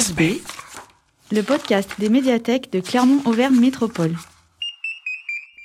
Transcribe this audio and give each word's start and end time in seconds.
Face 0.00 0.14
B, 0.14 0.40
le 1.30 1.42
podcast 1.42 1.90
des 1.98 2.08
médiathèques 2.08 2.72
de 2.72 2.80
Clermont-Auvergne 2.80 3.60
Métropole. 3.60 4.16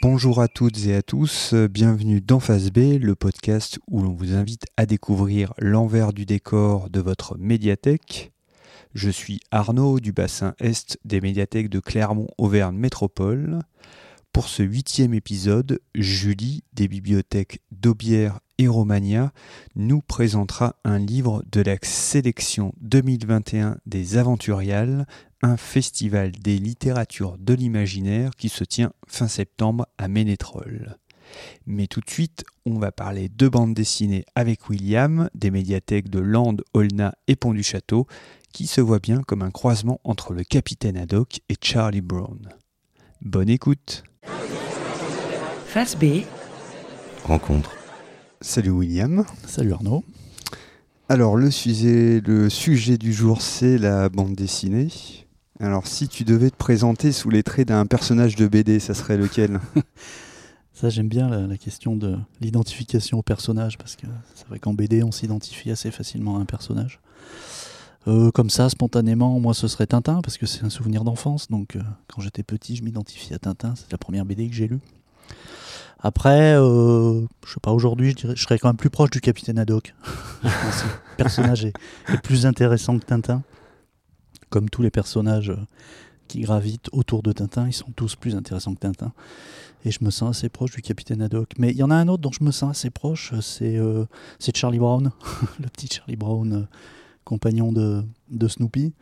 Bonjour 0.02 0.42
à 0.42 0.50
toutes 0.50 0.88
et 0.88 0.94
à 0.94 1.02
tous, 1.02 1.54
bienvenue 1.54 2.20
dans 2.20 2.42
Face 2.42 2.70
B, 2.70 3.00
le 3.00 3.16
podcast 3.16 3.80
où 3.90 4.02
l'on 4.02 4.12
vous 4.12 4.34
invite 4.34 4.66
à 4.76 4.86
découvrir 4.86 5.54
l'envers 5.58 6.12
du 6.12 6.26
décor 6.26 6.90
de 6.90 7.00
votre 7.00 7.38
médiathèque. 7.38 8.34
Je 8.94 9.10
suis 9.10 9.40
Arnaud 9.52 10.02
du 10.02 10.12
bassin 10.12 10.54
Est 10.60 10.98
des 11.06 11.22
médiathèques 11.22 11.70
de 11.70 11.80
Clermont-Auvergne 11.80 12.76
Métropole. 12.76 13.62
Pour 14.36 14.50
ce 14.50 14.64
huitième 14.64 15.14
épisode, 15.14 15.80
Julie 15.96 16.66
des 16.74 16.90
bibliothèques 16.90 17.62
d'Aubière 17.72 18.42
et 18.58 18.68
Romagna 18.68 19.32
nous 19.78 20.02
présentera 20.02 20.76
un 20.84 21.00
livre 21.00 21.42
de 21.54 21.62
la 21.62 21.78
sélection 21.82 22.74
2021 22.82 23.78
des 23.86 24.18
Aventuriales, 24.18 25.08
un 25.42 25.56
festival 25.56 26.34
des 26.34 26.58
littératures 26.58 27.38
de 27.40 27.54
l'imaginaire 27.54 28.32
qui 28.38 28.50
se 28.50 28.66
tient 28.66 28.92
fin 29.08 29.30
septembre 29.30 29.88
à 29.98 30.10
Ménétrol. 30.10 30.98
Mais 31.66 31.88
tout 31.88 32.02
de 32.02 32.10
suite, 32.10 32.44
on 32.66 32.78
va 32.78 32.92
parler 32.92 33.30
de 33.30 33.48
bande 33.48 33.74
dessinée 33.74 34.26
avec 34.36 34.70
William, 34.70 35.30
des 35.34 35.50
médiathèques 35.50 36.10
de 36.10 36.20
Landes, 36.20 36.66
Olna 36.74 37.16
et 37.30 37.38
Pont 37.38 37.54
du 37.54 37.64
Château, 37.64 38.06
qui 38.52 38.68
se 38.68 38.82
voit 38.82 39.00
bien 39.00 39.22
comme 39.22 39.44
un 39.44 39.52
croisement 39.52 40.02
entre 40.04 40.34
le 40.34 40.44
capitaine 40.44 40.98
Haddock 40.98 41.40
et 41.48 41.56
Charlie 41.62 42.02
Brown. 42.02 42.50
Bonne 43.22 43.50
écoute 43.50 44.04
Face 45.68 45.98
B, 45.98 46.22
Rencontre. 47.24 47.72
Salut 48.40 48.70
William. 48.70 49.26
Salut 49.46 49.74
Arnaud. 49.74 50.04
Alors 51.10 51.36
le 51.36 51.52
sujet, 51.52 52.22
le 52.26 52.50
sujet 52.50 52.98
du 52.98 53.14
jour 53.14 53.42
c'est 53.42 53.78
la 53.78 54.10
bande 54.10 54.36
dessinée. 54.36 54.88
Alors 55.60 55.88
si 55.88 56.08
tu 56.08 56.24
devais 56.24 56.50
te 56.50 56.56
présenter 56.56 57.12
sous 57.12 57.30
les 57.30 57.44
traits 57.44 57.68
d'un 57.68 57.86
personnage 57.86 58.36
de 58.36 58.48
BD, 58.48 58.80
ça 58.80 58.94
serait 58.94 59.18
lequel? 59.18 59.60
Ça 60.74 60.90
j'aime 60.90 61.08
bien 61.08 61.30
la, 61.30 61.48
la 61.48 61.56
question 61.58 61.96
de 61.96 62.18
l'identification 62.42 63.20
au 63.20 63.22
personnage 63.22 63.78
parce 63.78 63.96
que 63.96 64.08
c'est 64.34 64.46
vrai 64.50 64.60
qu'en 64.60 64.74
BD 64.74 65.04
on 65.04 65.12
s'identifie 65.14 65.72
assez 65.72 65.90
facilement 65.90 66.38
à 66.38 66.42
un 66.42 66.46
personnage. 66.46 67.00
Euh, 68.08 68.30
comme 68.32 68.50
ça, 68.52 68.70
spontanément, 68.70 69.40
moi 69.40 69.54
ce 69.54 69.68
serait 69.68 69.88
Tintin 69.88 70.22
parce 70.22 70.38
que 70.38 70.46
c'est 70.46 70.64
un 70.64 70.70
souvenir 70.70 71.04
d'enfance. 71.04 71.50
Donc 71.50 71.76
euh, 71.76 71.82
quand 72.08 72.22
j'étais 72.22 72.44
petit, 72.44 72.76
je 72.76 72.84
m'identifie 72.84 73.34
à 73.34 73.40
Tintin. 73.40 73.74
C'est 73.76 73.92
la 73.92 73.98
première 73.98 74.26
BD 74.26 74.48
que 74.48 74.54
j'ai 74.56 74.68
lue. 74.68 74.80
Après, 76.00 76.54
euh, 76.56 77.22
je 77.48 77.54
sais 77.54 77.60
pas, 77.62 77.72
aujourd'hui, 77.72 78.12
je, 78.12 78.16
dirais- 78.16 78.36
je 78.36 78.44
serais 78.44 78.60
quand 78.60 78.70
même 78.70 78.78
plus 78.78 78.92
proche 78.92 79.10
du 79.10 79.22
Capitaine 79.22 79.58
Haddock. 79.58 79.96
Le 80.44 80.50
personnage 81.18 81.66
est, 81.66 81.74
est 82.10 82.22
plus 82.22 82.46
intéressant 82.46 83.00
que 83.00 83.06
Tintin. 83.06 83.42
Comme 84.52 84.70
tous 84.70 84.84
les 84.84 84.92
personnages 84.92 85.50
euh, 85.50 85.58
qui 86.28 86.42
gravitent 86.42 86.90
autour 86.92 87.24
de 87.24 87.32
Tintin, 87.32 87.68
ils 87.68 87.74
sont 87.74 87.92
tous 87.96 88.16
plus 88.16 88.36
intéressants 88.36 88.76
que 88.76 88.82
Tintin. 88.82 89.14
Et 89.84 89.90
je 89.92 90.04
me 90.04 90.12
sens 90.12 90.38
assez 90.38 90.50
proche 90.50 90.72
du 90.76 90.82
Capitaine 90.84 91.24
Haddock. 91.24 91.54
Mais 91.58 91.72
il 91.72 91.78
y 91.78 91.84
en 91.84 91.90
a 91.90 91.96
un 91.96 92.08
autre 92.08 92.22
dont 92.22 92.32
je 92.32 92.44
me 92.44 92.52
sens 92.52 92.72
assez 92.78 92.92
proche, 92.92 93.34
c'est 93.40 93.80
Charlie 94.56 94.80
Brown, 94.80 95.12
le 95.60 95.68
petit 95.70 95.88
Charlie 95.88 96.16
Brown, 96.16 96.68
compagnon 97.26 97.74
de, 97.74 98.04
de 98.30 98.48
Snoopy. 98.48 98.94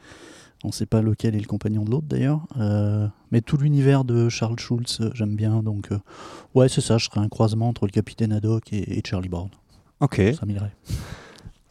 On 0.64 0.70
ne 0.70 0.74
sait 0.74 0.86
pas 0.86 1.02
lequel 1.02 1.36
est 1.36 1.40
le 1.40 1.46
compagnon 1.46 1.84
de 1.84 1.92
l'autre 1.92 2.08
d'ailleurs. 2.08 2.48
Euh, 2.58 3.08
mais 3.32 3.42
tout 3.42 3.58
l'univers 3.58 4.06
de 4.06 4.30
Charles 4.30 4.58
Schulz, 4.58 5.00
euh, 5.02 5.12
j'aime 5.14 5.36
bien. 5.36 5.62
Donc, 5.62 5.92
euh, 5.92 6.00
ouais, 6.56 6.70
c'est 6.70 6.82
ça, 6.82 6.98
je 6.98 7.06
serais 7.06 7.20
un 7.20 7.28
croisement 7.28 7.68
entre 7.68 7.86
le 7.86 7.92
Capitaine 7.92 8.32
Haddock 8.32 8.72
et, 8.72 8.98
et 8.98 9.02
Charlie 9.06 9.30
Brown. 9.30 9.50
Ok. 10.00 10.22
Ça 10.40 10.46
m'irait. 10.46 10.74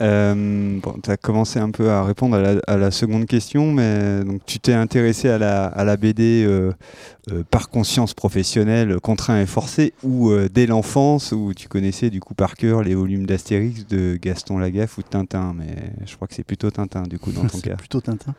Euh, 0.02 0.80
bon, 0.80 0.96
tu 1.02 1.10
as 1.10 1.16
commencé 1.16 1.60
un 1.60 1.70
peu 1.70 1.90
à 1.90 2.02
répondre 2.02 2.36
à 2.36 2.40
la, 2.40 2.60
à 2.66 2.76
la 2.76 2.90
seconde 2.90 3.26
question, 3.26 3.72
mais 3.72 4.24
donc, 4.24 4.40
tu 4.46 4.58
t'es 4.58 4.72
intéressé 4.72 5.28
à 5.28 5.38
la, 5.38 5.66
à 5.66 5.84
la 5.84 5.96
BD 5.96 6.44
euh, 6.44 6.72
euh, 7.30 7.44
par 7.48 7.68
conscience 7.68 8.12
professionnelle, 8.12 8.98
contraint 9.00 9.40
et 9.40 9.46
forcé, 9.46 9.94
ou 10.02 10.30
euh, 10.30 10.48
dès 10.52 10.66
l'enfance, 10.66 11.30
où 11.30 11.54
tu 11.54 11.68
connaissais 11.68 12.10
du 12.10 12.20
coup 12.20 12.34
par 12.34 12.54
cœur 12.54 12.82
les 12.82 12.96
volumes 12.96 13.26
d'Astérix 13.26 13.86
de 13.86 14.18
Gaston 14.20 14.58
Lagaffe 14.58 14.98
ou 14.98 15.02
de 15.02 15.08
Tintin, 15.08 15.54
mais 15.56 15.92
je 16.04 16.16
crois 16.16 16.26
que 16.26 16.34
c'est 16.34 16.44
plutôt 16.44 16.70
Tintin 16.70 17.04
du 17.04 17.18
coup 17.18 17.30
dans 17.30 17.46
ton 17.46 17.58
cas. 17.60 17.76
plutôt 17.76 18.00
Tintin. 18.00 18.34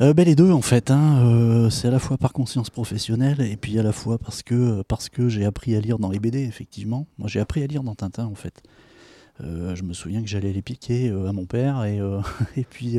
Ben, 0.00 0.24
les 0.24 0.34
deux 0.34 0.50
en 0.50 0.60
fait, 0.60 0.90
hein, 0.90 1.68
c'est 1.70 1.86
à 1.86 1.90
la 1.90 2.00
fois 2.00 2.18
par 2.18 2.32
conscience 2.32 2.68
professionnelle 2.68 3.40
et 3.40 3.56
puis 3.56 3.78
à 3.78 3.82
la 3.82 3.92
fois 3.92 4.18
parce 4.18 4.42
que, 4.42 4.82
parce 4.82 5.08
que 5.08 5.28
j'ai 5.28 5.44
appris 5.44 5.76
à 5.76 5.80
lire 5.80 6.00
dans 6.00 6.10
les 6.10 6.18
BD 6.18 6.40
effectivement. 6.42 7.06
Moi 7.16 7.28
j'ai 7.28 7.38
appris 7.38 7.62
à 7.62 7.66
lire 7.66 7.84
dans 7.84 7.94
Tintin 7.94 8.26
en 8.26 8.34
fait. 8.34 8.60
Euh, 9.40 9.74
je 9.74 9.82
me 9.82 9.92
souviens 9.94 10.22
que 10.22 10.28
j'allais 10.28 10.52
les 10.52 10.62
piquer 10.62 11.10
euh, 11.10 11.28
à 11.28 11.32
mon 11.32 11.44
père 11.44 11.84
et, 11.84 11.98
euh, 11.98 12.20
puis 12.70 12.98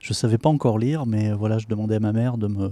je 0.00 0.12
savais 0.14 0.38
pas 0.38 0.48
encore 0.48 0.78
lire 0.78 1.04
mais 1.04 1.32
voilà 1.32 1.58
je 1.58 1.66
demandais 1.66 1.96
à 1.96 2.00
ma 2.00 2.12
mère 2.12 2.38
de 2.38 2.46
me, 2.46 2.70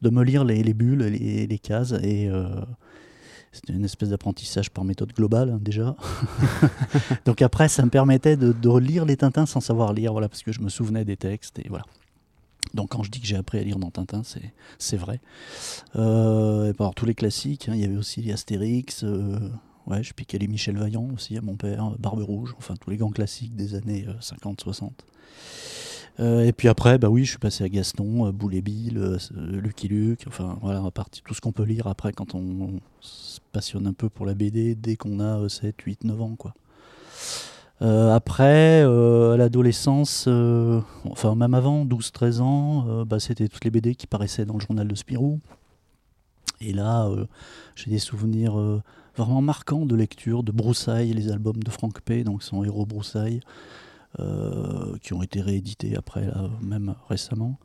de 0.00 0.08
me 0.08 0.24
lire 0.24 0.42
les, 0.42 0.62
les 0.62 0.72
bulles, 0.72 1.02
les, 1.02 1.46
les 1.46 1.58
cases 1.58 1.92
et 2.02 2.30
c'était 3.52 3.74
une 3.74 3.84
espèce 3.84 4.08
d'apprentissage 4.08 4.70
par 4.70 4.84
méthode 4.84 5.12
globale 5.12 5.50
hein, 5.50 5.58
déjà. 5.60 5.96
Donc 7.26 7.42
après 7.42 7.68
ça 7.68 7.84
me 7.84 7.90
permettait 7.90 8.38
de, 8.38 8.78
lire 8.78 9.04
les 9.04 9.18
Tintins 9.18 9.46
sans 9.46 9.60
savoir 9.60 9.92
lire 9.92 10.12
voilà 10.12 10.28
parce 10.28 10.42
que 10.42 10.52
je 10.52 10.60
me 10.60 10.70
souvenais 10.70 11.04
des 11.04 11.16
textes 11.18 11.58
et 11.58 11.68
voilà. 11.68 11.84
Donc 12.72 12.90
quand 12.90 13.02
je 13.02 13.10
dis 13.10 13.20
que 13.20 13.26
j'ai 13.26 13.36
appris 13.36 13.58
à 13.58 13.62
lire 13.62 13.78
dans 13.78 13.90
Tintin, 13.90 14.22
c'est, 14.78 14.96
vrai. 14.96 15.20
Et 15.94 16.72
par 16.72 16.94
tous 16.94 17.06
les 17.06 17.14
classiques, 17.14 17.68
hein, 17.68 17.72
il 17.74 17.80
y 17.80 17.84
avait 17.84 17.96
aussi 17.96 18.22
les 18.22 18.32
Astérix, 18.32 19.04
ouais, 19.86 20.02
je 20.02 20.12
piquais 20.12 20.38
les 20.38 20.48
Michel 20.48 20.76
Vaillant 20.76 21.08
aussi 21.14 21.36
à 21.36 21.40
mon 21.40 21.56
père, 21.56 21.92
Barbe 21.98 22.22
Rouge, 22.22 22.54
enfin 22.58 22.74
tous 22.80 22.90
les 22.90 22.96
grands 22.96 23.10
classiques 23.10 23.54
des 23.54 23.74
années 23.74 24.06
50-60. 24.20 24.90
Euh, 26.18 26.44
et 26.44 26.52
puis 26.52 26.68
après, 26.68 26.98
bah 26.98 27.08
oui, 27.08 27.24
je 27.24 27.30
suis 27.30 27.38
passé 27.38 27.62
à 27.64 27.68
Gaston, 27.68 28.26
euh, 28.26 28.32
Boule 28.32 28.54
euh, 28.54 29.18
euh, 29.36 29.60
Lucky 29.60 29.88
Luke, 29.88 30.24
enfin 30.26 30.58
voilà, 30.62 30.82
à 30.84 30.90
partir 30.90 31.22
tout 31.22 31.34
ce 31.34 31.40
qu'on 31.40 31.52
peut 31.52 31.64
lire 31.64 31.86
après 31.86 32.12
quand 32.12 32.34
on, 32.34 32.80
se 33.00 33.40
passionne 33.52 33.86
un 33.86 33.92
peu 33.92 34.08
pour 34.08 34.24
la 34.24 34.34
BD 34.34 34.74
dès 34.74 34.96
qu'on 34.96 35.20
a 35.20 35.40
euh, 35.40 35.48
7, 35.48 35.80
8, 35.80 36.04
9 36.04 36.22
ans, 36.22 36.36
quoi. 36.36 36.54
Euh, 37.82 38.14
après, 38.14 38.82
euh, 38.82 39.34
à 39.34 39.36
l'adolescence, 39.36 40.24
euh, 40.28 40.80
enfin 41.04 41.34
même 41.34 41.52
avant, 41.52 41.84
12-13 41.84 42.40
ans, 42.40 42.86
euh, 42.88 43.04
bah, 43.04 43.20
c'était 43.20 43.48
toutes 43.48 43.64
les 43.64 43.70
BD 43.70 43.94
qui 43.94 44.06
paraissaient 44.06 44.46
dans 44.46 44.54
le 44.54 44.60
journal 44.60 44.88
de 44.88 44.94
Spirou. 44.94 45.40
Et 46.62 46.72
là, 46.72 47.06
euh, 47.08 47.26
j'ai 47.74 47.90
des 47.90 47.98
souvenirs 47.98 48.58
euh, 48.58 48.82
vraiment 49.16 49.42
marquants 49.42 49.86
de 49.86 49.94
lecture 49.94 50.42
de 50.42 50.52
Broussailles, 50.52 51.12
les 51.12 51.30
albums 51.30 51.62
de 51.62 51.70
Franck 51.70 52.00
P, 52.00 52.24
donc 52.24 52.42
son 52.42 52.62
héros 52.64 52.86
Broussailles, 52.86 53.40
euh, 54.18 54.96
qui 55.02 55.12
ont 55.12 55.22
été 55.22 55.40
réédités 55.40 55.96
après, 55.96 56.26
là, 56.26 56.50
même 56.62 56.94
récemment. 57.08 57.58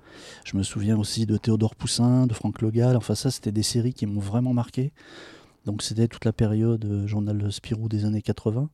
Je 0.44 0.58
me 0.58 0.64
souviens 0.64 0.98
aussi 0.98 1.26
de 1.26 1.38
Théodore 1.38 1.76
Poussin, 1.76 2.28
de 2.28 2.34
Franck 2.34 2.62
Le 2.62 2.72
Gall, 2.72 2.98
enfin 2.98 3.16
ça, 3.16 3.32
c'était 3.32 3.52
des 3.52 3.64
séries 3.64 3.94
qui 3.94 4.06
m'ont 4.06 4.20
vraiment 4.20 4.54
marqué. 4.54 4.92
Donc 5.66 5.84
c'était 5.84 6.08
toute 6.08 6.26
la 6.26 6.34
période 6.34 6.84
euh, 6.86 7.08
journal 7.08 7.52
Spirou 7.52 7.88
des 7.88 8.06
années 8.06 8.22
80. 8.22 8.70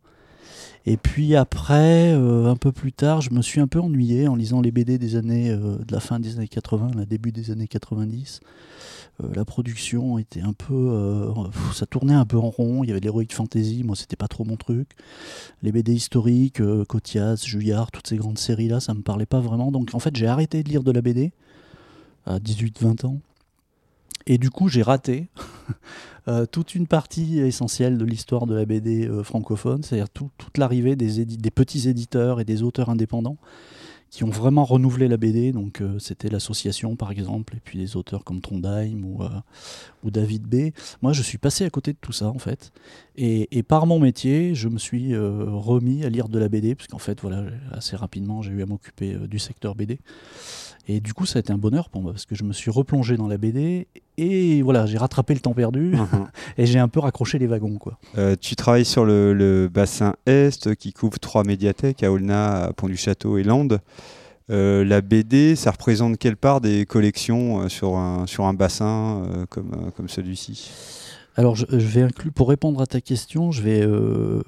Et 0.85 0.96
puis 0.96 1.35
après, 1.35 2.13
euh, 2.13 2.50
un 2.50 2.56
peu 2.56 2.72
plus 2.72 2.94
tard, 2.94 3.19
je 3.19 3.31
me 3.31 3.41
suis 3.41 3.59
un 3.59 3.68
peu 3.68 3.80
ennuyé 3.80 4.28
en 4.28 4.35
lisant 4.35 4.62
les 4.62 4.72
BD 4.72 4.97
des 4.97 5.18
années, 5.18 5.50
euh, 5.50 5.78
de 5.78 5.91
la 5.91 6.00
fin 6.00 6.19
des 6.19 6.38
années 6.38 6.47
80, 6.47 6.91
la 6.96 7.06
début 7.06 7.34
des 7.34 7.52
années 7.52 7.68
90. 7.68 8.40
Euh, 9.22 9.28
la 9.35 9.44
production 9.44 10.18
était 10.18 10.41
un 10.41 10.53
peu, 10.53 11.34
ça 11.74 11.85
tournait 11.85 12.13
un 12.13 12.25
peu 12.25 12.38
en 12.38 12.50
rond. 12.50 12.84
Il 12.84 12.88
y 12.88 12.91
avait 12.91 13.02
de 13.02 13.06
l'heroic 13.06 13.28
fantasy, 13.31 13.84
moi 13.84 13.97
c'était 13.97 14.16
pas 14.16 14.30
trop 14.30 14.46
mon 14.46 14.56
truc. 14.56 14.91
Les 15.62 15.74
BD 15.74 15.94
historiques, 15.94 16.62
Cotias, 16.88 17.44
Juillard, 17.46 17.91
toutes 17.91 18.08
ces 18.08 18.16
grandes 18.16 18.38
séries 18.38 18.70
là, 18.70 18.79
ça 18.79 18.93
me 18.93 19.02
parlait 19.02 19.26
pas 19.26 19.41
vraiment. 19.41 19.72
Donc 19.72 19.90
en 19.93 20.00
fait, 20.00 20.16
j'ai 20.16 20.28
arrêté 20.28 20.64
de 20.64 20.70
lire 20.70 20.84
de 20.84 20.91
la 20.91 21.02
BD 21.02 21.34
à 22.26 22.40
18-20 22.40 23.05
ans. 23.05 23.20
Et 24.26 24.38
du 24.38 24.50
coup, 24.50 24.70
j'ai 24.70 24.84
raté 24.84 25.28
toute 26.52 26.75
une 26.75 26.87
partie 26.87 27.40
essentielle 27.40 27.97
de 27.97 28.05
l'histoire 28.05 28.46
de 28.46 28.55
la 28.55 28.66
BD 28.66 29.08
euh, 29.08 29.23
francophone, 29.23 29.84
c'est-à-dire 29.84 30.09
tout- 30.09 30.31
toute 30.37 30.58
l'arrivée 30.58 30.96
des, 30.96 31.52
petits 31.52 31.87
éditeurs 31.90 32.40
et 32.40 32.46
des 32.46 32.64
auteurs 32.64 32.90
indépendants 32.90 33.37
qui 34.09 34.23
ont 34.23 34.29
vraiment 34.29 34.64
renouvelé 34.64 35.08
la 35.08 35.17
BD. 35.17 35.52
Donc, 35.52 35.81
euh, 35.81 35.99
c'était 35.99 36.29
l'association, 36.29 36.96
par 36.96 37.11
exemple, 37.11 37.55
et 37.58 37.59
puis 37.59 37.78
des 37.78 37.97
auteurs 37.97 38.23
comme 38.23 38.40
Trondheim 38.40 39.03
ou, 39.03 39.23
euh, 39.23 39.29
David 40.09 40.43
B. 40.43 40.72
Moi, 41.02 41.14
je 41.14 41.22
suis 41.22 41.37
passé 41.37 41.66
à 41.66 41.69
côté 41.69 41.91
de 41.91 41.97
tout 41.99 42.14
ça, 42.14 42.28
en 42.29 42.40
fait. 42.40 42.72
Et, 43.17 43.64
par 43.64 43.87
mon 43.87 43.99
métier, 43.99 44.55
je 44.55 44.69
me 44.69 44.78
suis 44.78 45.14
euh, 45.14 45.46
remis 45.47 46.05
à 46.05 46.09
lire 46.09 46.29
de 46.29 46.40
la 46.40 46.47
BD, 46.49 46.75
puisqu'en 46.75 46.99
fait, 46.99 47.19
voilà, 47.22 47.46
assez 47.72 47.96
rapidement, 47.96 48.41
j'ai 48.41 48.52
eu 48.52 48.61
à 48.61 48.66
m'occuper 48.66 49.16
euh, 49.16 49.28
du 49.28 49.40
secteur 49.40 49.75
BD. 49.75 49.99
Et 50.89 50.99
du 51.01 51.13
coup, 51.13 51.25
ça 51.25 51.37
a 51.37 51.41
été 51.41 51.51
un 51.51 51.57
bonheur 51.57 51.89
pour 51.89 52.01
moi, 52.01 52.11
parce 52.13 52.25
que 52.25 52.34
je 52.35 52.43
me 52.43 52.53
suis 52.53 52.72
replongé 52.72 53.17
dans 53.17 53.28
la 53.28 53.37
BD, 53.37 53.87
et 54.17 54.61
voilà, 54.61 54.85
j'ai 54.85 54.97
rattrapé 54.97 55.34
le 55.34 55.39
temps 55.41 55.53
perdu, 55.53 55.91
Mhm. 55.95 56.28
et 56.57 56.66
j'ai 56.66 56.79
un 56.79 56.87
peu 56.87 56.99
raccroché 57.01 57.37
les 57.39 57.47
wagons, 57.47 57.78
quoi. 57.78 57.97
Euh, 58.17 58.35
tu 58.39 58.55
travailles 58.55 58.85
sur 58.85 59.03
le, 59.05 59.34
le 59.34 59.67
bassin 59.67 60.16
Est 60.25 60.75
qui 60.75 60.93
couvre 60.93 61.19
trois 61.19 61.43
médiathèques 61.43 62.03
à 62.03 62.11
Aulnat, 62.11 62.63
à 62.67 62.73
Pont-du-Château 62.73 63.37
et 63.37 63.43
Landes. 63.43 63.79
Euh, 64.49 64.85
la 64.85 65.01
BD, 65.01 65.57
ça 65.57 65.72
représente 65.72 66.17
quelle 66.17 66.37
part 66.37 66.61
des 66.61 66.85
collections 66.85 67.63
euh, 67.63 67.69
sur, 67.69 67.97
un, 67.97 68.25
sur 68.28 68.45
un 68.45 68.53
bassin 68.53 69.23
comme, 69.49 69.91
comme 69.95 70.07
celui-ci? 70.07 70.72
Alors, 71.37 71.55
je, 71.55 71.66
je 71.69 71.78
vais 71.78 72.01
inclure, 72.01 72.34
pour 72.34 72.49
répondre 72.49 72.81
à 72.81 72.87
ta 72.87 72.99
question, 72.99 73.51
je 73.51 73.61
vais 73.61 73.81
euh, 73.84 74.41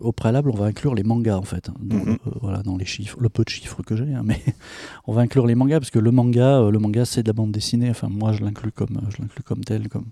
au 0.00 0.12
préalable, 0.12 0.50
on 0.50 0.56
va 0.56 0.64
inclure 0.64 0.94
les 0.94 1.02
mangas 1.02 1.36
en 1.36 1.42
fait, 1.42 1.68
hein, 1.68 1.74
dans, 1.80 1.96
Mhm. 1.96 2.18
euh, 2.26 2.30
voilà, 2.40 2.62
dans 2.62 2.76
les 2.78 2.86
chiffres, 2.86 3.18
le 3.20 3.28
peu 3.28 3.44
de 3.44 3.50
chiffres 3.50 3.82
que 3.82 3.94
j'ai, 3.96 4.12
hein, 4.14 4.22
mais 4.24 4.40
on 5.06 5.12
va 5.12 5.20
inclure 5.22 5.46
les 5.46 5.54
mangas 5.54 5.78
parce 5.80 5.90
que 5.90 5.98
le 5.98 6.10
manga, 6.10 6.60
euh, 6.62 6.70
le 6.70 6.78
manga, 6.78 7.04
c'est 7.04 7.22
de 7.22 7.28
la 7.28 7.34
bande 7.34 7.52
dessinée. 7.52 7.90
Enfin, 7.90 8.08
moi, 8.10 8.32
je 8.32 8.42
l'inclus 8.42 8.72
comme, 8.72 8.98
je 9.10 9.20
l'inclus 9.20 9.42
comme 9.42 9.62
tel, 9.62 9.88
comme 9.88 10.06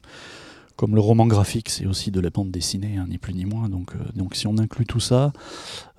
comme 0.80 0.94
le 0.94 1.00
roman 1.02 1.26
graphique, 1.26 1.68
c'est 1.68 1.84
aussi 1.84 2.10
de 2.10 2.20
la 2.20 2.30
bande 2.30 2.50
dessinée, 2.50 2.96
hein, 2.96 3.04
ni 3.06 3.18
plus 3.18 3.34
ni 3.34 3.44
moins. 3.44 3.68
Donc, 3.68 3.94
euh, 3.94 3.98
donc, 4.16 4.34
si 4.34 4.46
on 4.46 4.56
inclut 4.56 4.86
tout 4.86 4.98
ça, 4.98 5.30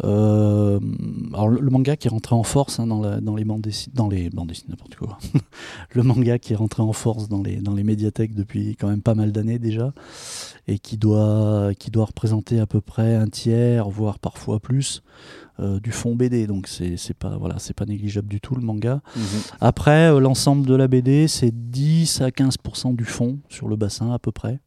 euh, 0.03 0.79
alors 1.33 1.49
le, 1.49 1.59
le 1.59 1.69
manga 1.69 1.95
qui 1.95 2.07
est 2.07 2.09
rentré 2.09 2.33
en 2.33 2.41
force 2.41 2.79
hein, 2.79 2.87
dans, 2.87 2.99
la- 2.99 3.21
dans 3.21 3.35
les 3.35 3.45
bandes 3.45 3.61
dessinées, 3.61 3.93
dans 3.95 4.09
les 4.09 4.31
bandes 4.31 4.47
dessinées, 4.47 4.71
n'importe 4.71 4.95
quoi. 4.95 5.19
le 5.93 6.01
manga 6.01 6.39
qui 6.39 6.53
est 6.53 6.55
rentré 6.55 6.81
en 6.81 6.93
force 6.93 7.29
dans 7.29 7.43
les, 7.43 7.57
dans 7.57 7.75
les 7.75 7.83
médiathèques 7.83 8.33
depuis 8.33 8.75
quand 8.75 8.87
même 8.87 9.03
pas 9.03 9.13
mal 9.13 9.31
d'années 9.31 9.59
déjà, 9.59 9.93
et 10.67 10.79
qui 10.79 10.97
doit, 10.97 11.71
qui 11.77 11.91
doit 11.91 12.05
représenter 12.05 12.59
à 12.59 12.65
peu 12.65 12.81
près 12.81 13.13
un 13.13 13.27
tiers, 13.27 13.87
voire 13.87 14.17
parfois 14.17 14.59
plus, 14.59 15.03
euh, 15.59 15.79
du 15.79 15.91
fond 15.91 16.15
BD. 16.15 16.47
Donc 16.47 16.67
c'est 16.67 17.13
pas, 17.13 17.37
voilà, 17.37 17.59
c'est 17.59 17.75
pas 17.75 17.85
négligeable 17.85 18.29
du 18.29 18.41
tout 18.41 18.55
le 18.55 18.61
manga. 18.61 19.01
Après, 19.59 20.09
euh, 20.11 20.19
l'ensemble 20.19 20.65
de 20.65 20.73
la 20.73 20.87
BD, 20.87 21.27
c'est 21.27 21.51
10 21.51 22.21
à 22.21 22.29
15% 22.29 22.95
du 22.95 23.05
fond 23.05 23.37
sur 23.47 23.67
le 23.67 23.75
bassin 23.75 24.11
à 24.11 24.17
peu 24.17 24.31
près. 24.31 24.59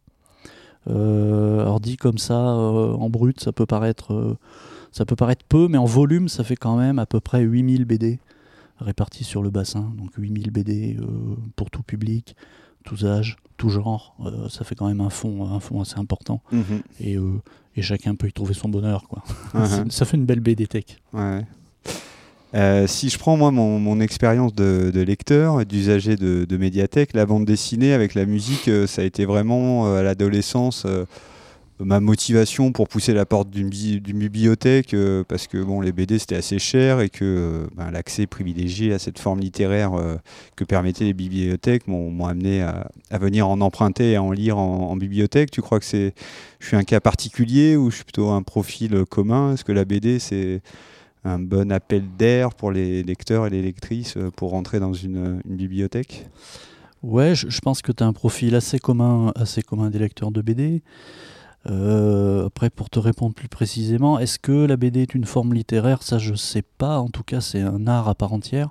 Euh, 0.89 1.61
alors 1.61 1.81
dit 1.81 1.97
comme 1.97 2.19
ça, 2.19 2.39
euh, 2.39 2.93
en 2.95 3.09
brut, 3.11 3.41
ça 3.41 3.53
peut 3.53 3.67
paraître... 3.67 4.13
euh, 4.13 4.39
ça 4.93 5.05
peut 5.05 5.17
paraître 5.17 5.45
peu, 5.49 5.67
mais 5.67 5.79
en 5.79 5.87
volume, 5.87 6.29
ça 6.29 6.45
fait 6.45 6.55
quand 6.57 6.77
même 6.77 7.01
à 7.01 7.07
peu 7.07 7.19
près 7.19 7.43
8000 7.43 7.85
BD 7.85 8.21
répartis 8.79 9.25
sur 9.25 9.43
le 9.43 9.51
bassin. 9.51 9.93
Donc 9.97 10.15
8000 10.17 10.51
BD 10.51 10.97
euh, 11.01 11.07
pour 11.57 11.71
tout 11.71 11.83
public, 11.83 12.37
tous 12.85 13.05
âges, 13.05 13.37
tout 13.57 13.71
genre. 13.71 14.15
Euh, 14.25 14.49
ça 14.49 14.65
fait 14.65 14.75
quand 14.77 14.87
même 14.87 15.01
un 15.01 15.11
fond, 15.11 15.47
un 15.51 15.59
fond 15.59 15.81
assez 15.81 15.99
important. 15.99 16.43
Mhm. 16.53 16.83
Et, 17.01 17.17
euh, 17.17 17.41
et 17.77 17.83
chacun 17.83 18.15
peut 18.15 18.29
y 18.29 18.33
trouver 18.33 18.55
son 18.55 18.69
bonheur. 18.69 19.09
Quoi. 19.09 19.25
Mhm. 19.55 19.91
Ça 19.91 20.05
fait 20.05 20.17
une 20.17 20.27
belle 20.27 20.41
BD 20.41 20.67
tech. 20.69 20.85
Ouais. 21.13 21.45
Euh, 22.55 22.87
si 22.87 23.09
je 23.09 23.19
prends 23.19 23.37
moi 23.37 23.51
mon, 23.51 24.01
expérience 24.01 24.55
de, 24.55 24.91
de 24.95 25.01
lecteur 25.01 25.65
d'usager 25.67 26.15
de, 26.17 26.57
médiathèque, 26.57 27.11
la 27.15 27.27
bande 27.27 27.45
dessinée 27.45 27.93
avec 27.93 28.15
la 28.15 28.27
musique, 28.27 28.69
euh, 28.69 28.87
ça 28.87 29.03
a 29.03 29.05
été 29.05 29.25
vraiment 29.25 29.87
euh, 29.89 29.99
à 30.01 30.03
l'adolescence 30.03 30.87
ma 31.81 31.99
motivation 31.99 32.71
pour 32.71 32.87
pousser 32.87 33.13
la 33.15 33.27
porte 33.27 33.51
d'une 33.51 33.69
bi- 33.69 34.01
d'une 34.01 34.19
bibliothèque 34.19 34.95
parce 35.27 35.49
que 35.49 35.59
bon 35.59 35.81
les 35.81 35.91
BD 35.91 36.21
c'était 36.21 36.37
assez 36.37 36.61
cher 36.61 37.01
et 37.01 37.09
que 37.09 37.67
ben, 37.77 37.91
l'accès 37.91 38.29
privilégié 38.29 38.93
à 38.93 39.01
cette 39.01 39.19
forme 39.19 39.41
littéraire 39.41 39.91
que 40.55 40.63
permettaient 40.63 41.05
les 41.07 41.13
bibliothèques 41.13 41.89
m'ont 41.89 42.27
amené 42.27 42.63
à, 42.63 42.89
à 43.11 43.19
venir 43.19 43.49
en 43.49 43.61
emprunter 43.61 44.13
et 44.13 44.17
à 44.17 44.23
en 44.23 44.31
lire 44.31 44.57
en, 44.57 44.91
en 44.93 44.97
bibliothèque. 44.97 45.51
Tu 45.51 45.63
crois 45.63 45.81
que 45.81 45.85
c'est 45.85 46.15
je 46.61 46.69
suis 46.69 46.77
un 46.77 46.85
cas 46.85 47.01
particulier 47.01 47.75
ou 47.77 47.91
je 47.91 47.97
suis 47.97 48.05
plutôt 48.05 48.31
un 48.31 48.43
profil 48.43 49.05
commun? 49.11 49.55
Est-ce 49.55 49.65
que 49.65 49.73
la 49.73 49.85
BD 49.85 50.21
c'est 50.21 50.63
un 51.25 51.39
bon 51.39 51.73
appel 51.73 52.05
d'air 52.17 52.55
pour 52.55 52.71
les 52.71 53.03
lecteurs 53.03 53.47
et 53.47 53.51
les 53.51 53.63
lectrices 53.63 54.17
euh, 54.17 54.31
pour 54.31 54.51
rentrer 54.51 54.81
dans 54.81 54.93
une, 54.93 55.41
bibliothèque? 55.45 56.29
Ouais, 57.03 57.35
je, 57.35 57.61
pense 57.61 57.83
que 57.83 57.93
tu 57.93 58.03
as 58.03 58.07
un 58.07 58.13
profil 58.13 58.55
assez 58.55 58.79
commun, 58.79 59.33
assez 59.35 59.63
commun 59.63 59.91
des 59.91 59.99
lecteurs 59.99 60.31
de 60.31 60.41
BD. 60.41 60.83
Euh, 61.67 62.47
après, 62.47 62.71
pour 62.71 62.91
te 62.91 62.99
répondre 62.99 63.35
plus 63.35 63.49
précisément, 63.49 64.19
est-ce 64.19 64.39
que 64.39 64.67
la 64.67 64.77
BD 64.77 65.03
est 65.03 65.15
une 65.15 65.25
forme 65.25 65.55
littéraire? 65.55 66.03
Ça, 66.03 66.19
je 66.19 66.35
sais 66.35 66.63
pas. 66.63 66.99
En 66.99 67.09
tout 67.09 67.23
cas, 67.23 67.41
c'est 67.41 67.61
un 67.61 67.87
art 67.87 68.09
à 68.09 68.15
part 68.15 68.33
entière, 68.33 68.71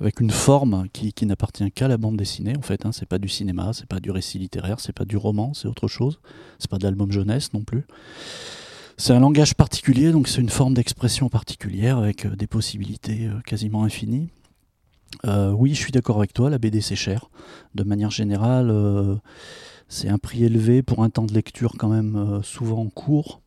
avec 0.00 0.20
une 0.20 0.30
forme 0.30 0.86
qui, 0.92 1.12
qui 1.12 1.26
n'appartient 1.26 1.70
qu'à 1.72 1.88
la 1.88 1.96
bande 1.96 2.16
dessinée. 2.16 2.56
En 2.56 2.62
fait, 2.62 2.86
hein. 2.86 2.92
c'est 2.92 3.08
pas 3.08 3.18
du 3.18 3.28
cinéma, 3.28 3.72
c'est 3.72 3.86
pas 3.86 4.00
du 4.00 4.10
récit 4.10 4.38
littéraire, 4.38 4.80
c'est 4.80 4.92
pas 4.92 5.04
du 5.04 5.16
roman, 5.16 5.54
c'est 5.54 5.68
autre 5.68 5.88
chose. 5.88 6.20
C'est 6.58 6.70
pas 6.70 6.78
de 6.78 6.84
l'album 6.84 7.10
jeunesse 7.10 7.52
non 7.52 7.62
plus. 7.62 7.84
C'est 9.00 9.14
un 9.14 9.20
langage 9.20 9.54
particulier, 9.54 10.12
donc 10.12 10.28
c'est 10.28 10.42
une 10.42 10.50
forme 10.50 10.74
d'expression 10.74 11.30
particulière 11.30 11.96
avec 11.96 12.26
euh, 12.26 12.36
des 12.36 12.46
possibilités 12.46 13.28
euh, 13.28 13.40
quasiment 13.46 13.82
infinies. 13.82 14.28
Euh, 15.24 15.52
oui, 15.52 15.70
je 15.74 15.80
suis 15.80 15.90
d'accord 15.90 16.18
avec 16.18 16.34
toi, 16.34 16.50
la 16.50 16.58
BD 16.58 16.82
c'est 16.82 16.96
cher. 16.96 17.30
De 17.74 17.82
manière 17.82 18.10
générale, 18.10 18.70
c'est 19.88 20.10
un 20.10 20.18
prix 20.18 20.44
élevé 20.44 20.82
pour 20.82 21.02
un 21.02 21.08
temps 21.08 21.24
de 21.24 21.32
lecture 21.32 21.76
quand 21.78 21.88
même 21.88 22.40
souvent 22.42 22.86
court. 22.90 23.40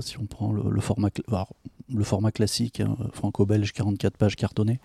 Si 0.00 0.18
on 0.18 0.26
prend 0.26 0.52
le, 0.52 0.80
format, 0.80 1.08
alors, 1.26 1.56
le 1.94 2.04
format 2.04 2.32
classique, 2.32 2.80
hein, 2.80 2.96
franco-belge, 3.12 3.72
44 3.72 4.16
pages 4.16 4.36
cartonnées, 4.36 4.80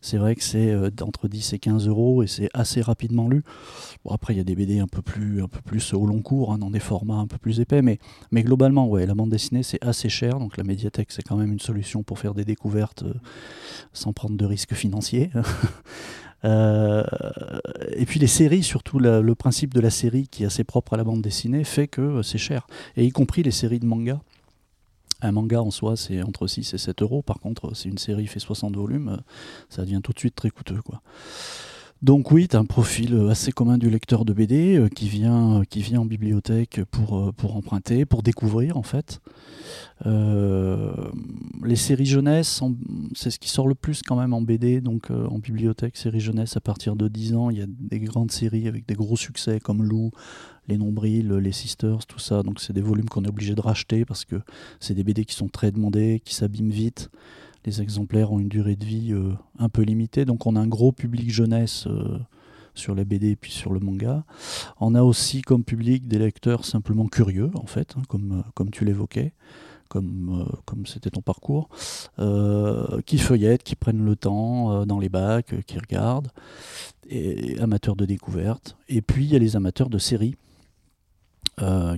c'est 0.00 0.16
vrai 0.16 0.34
que 0.34 0.42
c'est 0.42 0.70
euh, 0.70 0.90
entre 1.02 1.28
10 1.28 1.52
et 1.52 1.58
15 1.58 1.88
euros 1.88 2.22
et 2.22 2.26
c'est 2.26 2.48
assez 2.54 2.80
rapidement 2.80 3.28
lu. 3.28 3.42
Bon, 4.04 4.12
après, 4.12 4.34
il 4.34 4.36
y 4.36 4.40
a 4.40 4.44
des 4.44 4.54
BD 4.54 4.78
un 4.78 4.86
peu 4.86 5.02
plus, 5.02 5.42
un 5.42 5.48
peu 5.48 5.60
plus 5.60 5.94
au 5.94 6.06
long 6.06 6.22
cours, 6.22 6.52
hein, 6.52 6.58
dans 6.58 6.70
des 6.70 6.80
formats 6.80 7.18
un 7.18 7.26
peu 7.26 7.38
plus 7.38 7.60
épais, 7.60 7.82
mais, 7.82 7.98
mais 8.30 8.42
globalement, 8.42 8.88
ouais, 8.88 9.06
la 9.06 9.14
bande 9.14 9.30
dessinée 9.30 9.62
c'est 9.62 9.82
assez 9.84 10.08
cher, 10.08 10.38
donc 10.38 10.56
la 10.56 10.64
médiathèque 10.64 11.08
c'est 11.10 11.22
quand 11.22 11.36
même 11.36 11.52
une 11.52 11.60
solution 11.60 12.02
pour 12.02 12.18
faire 12.18 12.34
des 12.34 12.44
découvertes 12.44 13.02
euh, 13.02 13.14
sans 13.92 14.12
prendre 14.12 14.36
de 14.36 14.44
risques 14.44 14.74
financiers. 14.74 15.30
Euh, 16.44 17.02
et 17.96 18.06
puis 18.06 18.20
les 18.20 18.26
séries, 18.26 18.62
surtout 18.62 18.98
le 18.98 19.34
principe 19.34 19.74
de 19.74 19.80
la 19.80 19.90
série 19.90 20.28
qui 20.28 20.42
est 20.42 20.46
assez 20.46 20.64
propre 20.64 20.94
à 20.94 20.96
la 20.96 21.02
bande 21.02 21.22
dessinée, 21.22 21.64
fait 21.64 21.88
que 21.88 22.22
c'est 22.22 22.38
cher. 22.38 22.66
Et 22.96 23.04
y 23.04 23.10
compris 23.10 23.42
les 23.42 23.50
séries 23.50 23.80
de 23.80 23.86
manga. 23.86 24.20
Un 25.22 25.32
manga 25.32 25.62
en 25.62 25.70
soi, 25.70 25.96
c'est 25.96 26.22
entre 26.22 26.46
6 26.46 26.74
et 26.74 26.78
7 26.78 27.02
euros. 27.02 27.22
Par 27.22 27.38
contre, 27.40 27.74
si 27.74 27.88
une 27.88 27.98
série 27.98 28.26
fait 28.26 28.40
60 28.40 28.76
volumes, 28.76 29.08
euh, 29.08 29.16
ça 29.70 29.82
devient 29.82 30.00
tout 30.02 30.12
de 30.12 30.18
suite 30.18 30.34
très 30.34 30.50
coûteux. 30.50 30.82
Quoi. 30.82 31.00
Donc 32.02 32.30
oui, 32.30 32.46
tu 32.46 32.56
un 32.56 32.66
profil 32.66 33.14
euh, 33.14 33.30
assez 33.30 33.52
commun 33.52 33.78
du 33.78 33.88
lecteur 33.88 34.26
de 34.26 34.34
BD 34.34 34.76
euh, 34.76 34.88
qui, 34.88 35.08
vient, 35.08 35.60
euh, 35.60 35.64
qui 35.64 35.80
vient 35.80 36.00
en 36.00 36.04
bibliothèque 36.04 36.82
pour, 36.90 37.32
pour 37.34 37.56
emprunter, 37.56 38.04
pour 38.04 38.22
découvrir 38.22 38.76
en 38.76 38.82
fait. 38.82 39.20
Les 40.04 41.76
séries 41.76 42.06
jeunesse, 42.06 42.62
c'est 43.14 43.30
ce 43.30 43.38
qui 43.38 43.48
sort 43.48 43.66
le 43.66 43.74
plus 43.74 44.02
quand 44.02 44.16
même 44.16 44.34
en 44.34 44.42
BD, 44.42 44.80
donc 44.80 45.10
en 45.10 45.38
bibliothèque, 45.38 45.96
séries 45.96 46.20
jeunesse 46.20 46.56
à 46.56 46.60
partir 46.60 46.96
de 46.96 47.08
10 47.08 47.34
ans, 47.34 47.50
il 47.50 47.58
y 47.58 47.62
a 47.62 47.66
des 47.66 47.98
grandes 47.98 48.30
séries 48.30 48.68
avec 48.68 48.86
des 48.86 48.94
gros 48.94 49.16
succès 49.16 49.58
comme 49.58 49.82
Lou, 49.82 50.10
Les 50.68 50.76
Nombrils, 50.76 51.28
Les 51.28 51.52
Sisters, 51.52 52.06
tout 52.06 52.18
ça. 52.18 52.42
Donc 52.42 52.60
c'est 52.60 52.72
des 52.72 52.82
volumes 52.82 53.08
qu'on 53.08 53.24
est 53.24 53.28
obligé 53.28 53.54
de 53.54 53.60
racheter 53.60 54.04
parce 54.04 54.24
que 54.24 54.36
c'est 54.80 54.94
des 54.94 55.02
BD 55.02 55.24
qui 55.24 55.34
sont 55.34 55.48
très 55.48 55.72
demandés, 55.72 56.20
qui 56.24 56.34
s'abîment 56.34 56.70
vite. 56.70 57.10
Les 57.66 57.82
exemplaires 57.82 58.32
ont 58.32 58.38
une 58.38 58.48
durée 58.48 58.76
de 58.76 58.84
vie 58.84 59.12
euh, 59.12 59.32
un 59.58 59.68
peu 59.68 59.82
limitée, 59.82 60.24
donc 60.24 60.46
on 60.46 60.54
a 60.54 60.60
un 60.60 60.68
gros 60.68 60.92
public 60.92 61.30
jeunesse 61.30 61.88
euh, 61.88 62.18
sur 62.74 62.94
la 62.94 63.04
BD 63.04 63.30
et 63.30 63.36
puis 63.36 63.50
sur 63.50 63.72
le 63.72 63.80
manga. 63.80 64.24
On 64.78 64.94
a 64.94 65.02
aussi 65.02 65.42
comme 65.42 65.64
public 65.64 66.06
des 66.06 66.18
lecteurs 66.18 66.64
simplement 66.64 67.06
curieux, 67.08 67.50
en 67.54 67.66
fait, 67.66 67.94
hein, 67.98 68.02
comme, 68.08 68.38
euh, 68.38 68.50
comme 68.54 68.70
tu 68.70 68.84
l'évoquais, 68.84 69.32
comme 69.88 70.84
c'était 70.84 71.10
ton 71.10 71.22
parcours, 71.22 71.68
qui 73.06 73.18
feuillettent, 73.18 73.62
qui 73.62 73.76
prennent 73.76 74.04
le 74.04 74.16
temps 74.16 74.84
dans 74.84 74.98
les 74.98 75.08
bacs, 75.08 75.54
qui 75.64 75.78
regardent, 75.78 76.32
et 77.08 77.58
amateurs 77.60 77.94
de 77.94 78.04
découverte. 78.04 78.76
Et 78.88 79.00
puis 79.00 79.24
il 79.24 79.32
y 79.32 79.36
a 79.36 79.38
les 79.38 79.54
amateurs 79.54 79.88
de 79.88 79.98
séries. 79.98 80.34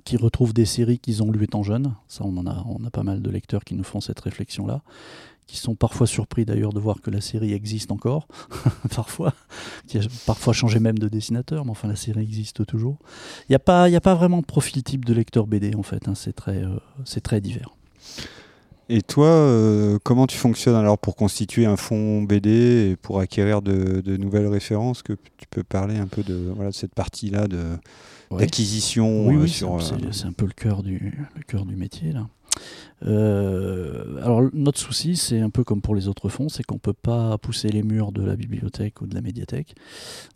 qui 0.05 0.17
retrouvent 0.19 0.53
des 0.53 0.67
séries 0.67 0.99
qu'ils 0.99 1.23
ont 1.23 1.33
lues 1.33 1.45
étant 1.45 1.63
jeunes. 1.63 1.95
Ça, 2.09 2.25
on 2.25 2.37
en 2.37 2.47
a, 2.47 2.63
on 2.69 2.85
a 2.85 2.91
pas 2.91 3.03
mal 3.03 3.23
de 3.23 3.31
lecteurs 3.31 3.65
qui 3.65 3.75
nous 3.75 3.85
font 3.85 4.01
cette 4.01 4.21
réflexion-là, 4.21 4.83
qui 5.49 5.57
sont 5.57 5.75
parfois 5.75 6.07
surpris 6.07 6.45
d'ailleurs 6.45 6.73
de 6.73 6.79
voir 6.79 7.01
que 7.01 7.11
la 7.11 7.21
série 7.21 7.53
existe 7.53 7.91
encore, 7.91 8.29
parfois, 8.95 9.33
qui 9.89 9.99
a 9.99 10.03
parfois 10.27 10.53
changé 10.53 10.79
même 10.79 10.99
de 10.99 11.09
dessinateur, 11.09 11.65
mais 11.65 11.73
enfin 11.73 11.89
la 11.89 11.97
série 11.97 12.23
existe 12.23 12.65
toujours. 12.67 12.99
Il 13.49 13.53
n'y 13.53 13.57
a, 13.57 13.59
pas- 13.59 13.89
y 13.89 13.97
a 13.97 14.01
pas 14.01 14.15
vraiment 14.15 14.41
de 14.41 14.47
profil 14.47 14.83
type 14.85 15.05
de 15.05 15.13
lecteur 15.15 15.47
BD 15.49 15.75
en 15.75 15.83
fait, 15.83 16.07
hein, 16.07 16.15
c'est 16.15 16.35
très, 16.35 16.63
euh, 16.63 16.77
c'est 17.05 17.23
très 17.23 17.41
divers. 17.41 17.71
Et 18.91 19.03
toi, 19.03 19.27
euh, 19.27 19.99
comment 20.03 20.27
tu 20.27 20.39
fonctionnes 20.39 20.75
alors 20.75 20.99
pour 20.99 21.15
constituer 21.15 21.67
un 21.67 21.77
fonds 21.77 22.23
BD 22.23 22.91
et 22.93 22.97
pour 22.97 23.21
acquérir 23.21 23.61
de, 23.61 24.01
de 24.01 24.17
nouvelles 24.17 24.47
références? 24.47 25.03
Que 25.03 25.13
tu 25.37 25.47
peux 25.51 25.63
parler 25.63 25.97
un 25.99 26.07
peu 26.07 26.23
de, 26.23 26.51
voilà, 26.55 26.71
de 26.71 26.75
cette 26.75 26.95
partie-là 26.95 27.49
de, 27.49 27.65
Ouais. 28.31 28.41
d'acquisition 28.41 29.27
Oui, 29.29 29.37
euh, 29.37 29.41
oui, 29.41 29.49
sur, 29.49 29.81
c'est- 29.83 29.95
euh, 29.95 29.99
c'est 30.13 30.15
c'est 30.15 30.27
un 30.27 30.33
peu 30.33 30.45
le 30.45 30.53
cœur 30.53 30.83
du, 30.83 31.27
le 31.35 31.43
cœur 31.45 31.65
du 31.65 31.77
métier 31.77 32.13
là. 32.13 32.29
Euh, 33.07 34.21
alors 34.23 34.43
notre 34.53 34.79
souci, 34.79 35.17
c'est 35.17 35.41
un 35.41 35.51
peu 35.51 35.65
comme 35.65 35.81
pour 35.81 35.95
les 35.95 36.09
autres 36.09 36.29
fonds, 36.29 36.49
c'est 36.49 36.65
qu'on 36.65 36.79
peut 36.79 36.93
pas 36.93 37.39
pousser 37.39 37.69
les 37.69 37.83
murs 37.83 38.13
de 38.13 38.25
la 38.25 38.37
bibliothèque 38.37 39.01
ou 39.01 39.07
de 39.07 39.15
la 39.15 39.21
médiathèque. 39.21 39.75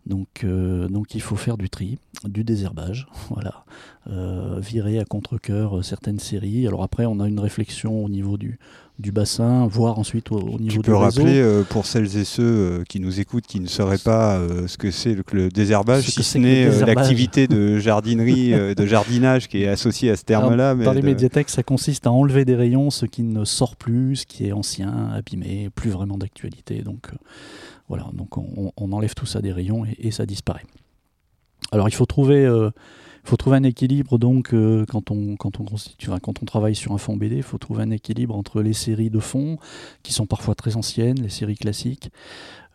Donc, 0.05 0.43
euh, 0.43 0.87
donc 0.87 1.15
il 1.15 1.21
faut 1.21 1.35
faire 1.35 1.57
du 1.57 1.69
tri, 1.69 1.97
du 2.25 2.43
désherbage, 2.43 3.07
voilà, 3.29 3.65
Euh, 4.09 4.59
virer 4.59 4.99
à 4.99 5.05
contre-cœur 5.05 5.77
euh, 5.77 5.81
certaines 5.81 6.19
séries. 6.19 6.67
Alors 6.67 6.83
après, 6.83 7.05
on 7.05 7.21
a 7.21 7.27
une 7.27 7.39
réflexion 7.39 8.03
au 8.03 8.09
niveau 8.09 8.35
du, 8.37 8.59
du 9.03 9.11
bassin, 9.11 9.67
voire 9.67 9.99
ensuite 9.99 10.31
au, 10.31 10.37
au 10.39 10.57
niveau 10.57 10.71
Tu 10.71 10.77
du 10.77 10.79
peux 10.81 10.95
réseau. 10.95 11.21
rappeler 11.21 11.39
euh, 11.39 11.61
pour 11.63 11.85
celles 11.85 12.17
et 12.17 12.23
ceux 12.23 12.41
euh, 12.43 12.83
qui 12.89 12.99
nous 12.99 13.19
écoutent, 13.19 13.45
qui 13.45 13.59
ne 13.59 13.67
sauraient 13.67 13.99
pas 13.99 14.37
euh, 14.37 14.67
ce 14.67 14.77
que 14.79 14.89
c'est 14.89 15.15
le, 15.31 15.49
désherbage, 15.49 16.05
Ce 16.05 16.11
si 16.11 16.23
ce 16.23 16.37
n'est 16.39 16.85
l'activité 16.85 17.47
de 17.47 17.77
jardinerie, 17.79 18.51
de 18.73 18.85
jardinage 18.87 19.47
qui 19.47 19.61
est 19.63 19.67
associée 19.67 20.09
à 20.09 20.15
ce 20.15 20.23
terme-là. 20.23 20.73
Dans 20.73 20.93
les 20.93 21.01
de- 21.01 21.05
médiathèques, 21.05 21.49
ça 21.51 21.61
consiste 21.61 22.07
à 22.07 22.11
enlever 22.11 22.45
des 22.45 22.55
rayons 22.55 22.89
ce 22.89 23.05
qui 23.05 23.21
ne 23.21 23.45
sort 23.45 23.75
plus, 23.75 24.15
ce 24.15 24.25
qui 24.25 24.47
est 24.47 24.51
ancien, 24.53 25.09
abîmé, 25.13 25.69
plus 25.75 25.91
vraiment 25.91 26.17
d'actualité. 26.17 26.81
Donc 26.81 27.09
voilà, 27.89 28.07
donc 28.13 28.37
on, 28.37 28.71
on 28.75 28.91
enlève 28.93 29.13
tout 29.13 29.25
ça 29.27 29.41
des 29.41 29.51
rayons 29.51 29.85
et, 29.85 29.95
et 30.07 30.11
ça 30.11 30.25
disparaît. 30.25 30.65
Alors 31.71 31.89
il 31.89 31.93
faut 31.93 32.05
trouver, 32.05 32.49
Il 33.23 33.29
faut 33.29 33.37
trouver 33.37 33.55
un 33.57 33.63
équilibre 33.63 34.17
donc 34.17 34.53
euh, 34.53 34.85
quand 34.87 35.09
on 35.09 35.37
quand 35.37 35.59
on 35.59 35.63
constitue, 35.63 36.09
quand 36.21 36.43
on 36.43 36.45
travaille 36.45 36.75
sur 36.75 36.91
un 36.91 36.97
fond 36.97 37.15
BD, 37.15 37.37
il 37.37 37.43
faut 37.43 37.57
trouver 37.57 37.83
un 37.83 37.91
équilibre 37.91 38.35
entre 38.35 38.61
les 38.61 38.73
séries 38.73 39.09
de 39.09 39.19
fond 39.19 39.57
qui 40.03 40.11
sont 40.13 40.25
parfois 40.25 40.55
très 40.55 40.75
anciennes, 40.75 41.21
les 41.21 41.29
séries 41.29 41.55
classiques, 41.55 42.11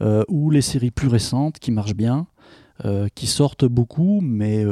euh, 0.00 0.25
ou 0.28 0.50
les 0.50 0.62
séries 0.62 0.90
plus 0.90 1.09
récentes 1.09 1.59
qui 1.59 1.71
marchent 1.71 1.95
bien. 1.95 2.26
euh, 2.85 3.09
qui 3.17 3.26
sortent 3.26 3.64
beaucoup, 3.64 4.21
mais 4.23 4.64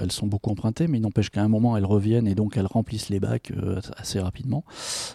elles 0.00 0.12
sont 0.12 0.28
beaucoup 0.28 0.50
empruntées, 0.50 0.86
mais 0.86 0.98
il 0.98 1.00
n'empêche 1.00 1.28
qu'à 1.28 1.42
un 1.42 1.48
moment 1.48 1.76
elles 1.76 1.84
reviennent 1.84 2.28
et 2.28 2.36
donc 2.36 2.56
elles 2.56 2.66
remplissent 2.66 3.08
les 3.08 3.18
bacs 3.18 3.52
assez 3.96 4.20
rapidement. 4.20 4.64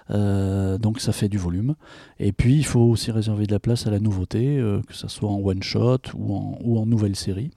Donc 0.10 1.00
ça 1.00 1.14
fait 1.14 1.30
du 1.30 1.38
volume. 1.38 1.76
Et 2.20 2.34
puis 2.34 2.56
il 2.58 2.66
faut 2.66 2.82
aussi 2.82 3.12
réserver 3.12 3.48
de 3.48 3.54
la 3.54 3.60
place 3.60 3.88
à 3.88 3.92
la 3.92 4.00
nouveauté, 4.00 4.58
que 4.88 4.94
ce 4.94 5.08
soit 5.08 5.30
en 5.30 5.40
one 5.40 5.64
shot 5.64 6.02
ou 6.14 6.36
en, 6.36 6.60
ou 6.64 6.78
en 6.80 6.86
nouvelle 6.86 7.16
série. 7.16 7.52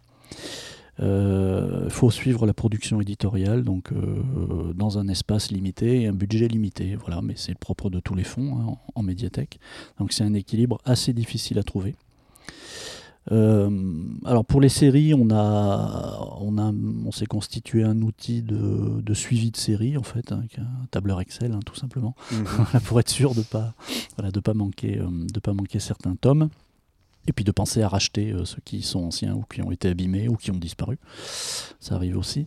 Il 1.01 1.91
faut 1.91 2.11
suivre 2.11 2.47
la 2.47 2.55
production 2.55 3.01
éditoriale, 3.01 3.65
donc 3.65 3.93
euh, 3.93 4.73
dans 4.75 4.99
un 4.99 5.09
espace 5.09 5.51
limité 5.51 6.03
et 6.03 6.07
un 6.07 6.13
budget 6.13 6.49
limité. 6.49 6.97
Voilà, 6.97 7.21
mais 7.23 7.35
c'est 7.37 7.53
le 7.53 7.59
propre 7.59 7.91
de 7.91 8.01
tous 8.01 8.15
les 8.15 8.25
fonds 8.25 8.57
hein, 8.59 8.65
en, 8.67 8.79
en 8.95 9.03
médiathèque. 9.03 9.59
Donc 9.99 10.13
c'est 10.13 10.25
un 10.25 10.35
équilibre 10.35 10.81
assez 10.85 11.13
difficile 11.13 11.59
à 11.59 11.63
trouver. 11.63 11.95
Euh, 13.33 13.71
alors 14.27 14.45
pour 14.45 14.61
les 14.61 14.69
séries, 14.69 15.15
on 15.15 15.31
a, 15.31 16.29
on 16.41 16.59
a, 16.59 16.71
on 17.07 17.11
s'est 17.11 17.25
constitué 17.27 17.83
un 17.83 18.03
outil 18.03 18.43
de, 18.43 19.01
de 19.01 19.15
suivi 19.15 19.51
de 19.51 19.57
séries 19.57 19.97
en 19.97 20.03
fait, 20.03 20.31
hein, 20.31 20.43
un 20.59 20.87
tableur 20.91 21.23
Excel 21.23 21.53
hein, 21.53 21.61
tout 21.65 21.75
simplement, 21.75 22.15
Mhm. 22.33 22.81
pour 22.85 23.01
être 23.01 23.09
sûr 23.09 23.35
de 23.35 23.41
pas, 23.41 23.73
voilà, 24.17 24.31
de 24.31 24.41
pas 24.41 24.53
manquer, 24.53 24.99
euh, 24.99 25.07
de 25.11 25.41
pas 25.41 25.55
manquer 25.55 25.79
certains 25.79 26.17
tomes. 26.17 26.51
Et 27.27 27.33
puis 27.33 27.45
de 27.45 27.53
penser 27.53 27.83
à 27.83 27.89
racheter 27.89 28.33
euh, 28.33 28.45
ceux 28.45 28.61
qui 28.65 28.83
sont 28.83 29.05
anciens 29.05 29.35
ou 29.35 29.45
qui 29.51 29.63
ont 29.63 29.71
été 29.71 29.89
abîmés 29.89 30.29
ou 30.29 30.37
qui 30.37 30.51
ont 30.51 30.57
disparu. 30.57 30.99
Ça 31.81 31.95
arrive 31.95 32.19
aussi. 32.19 32.45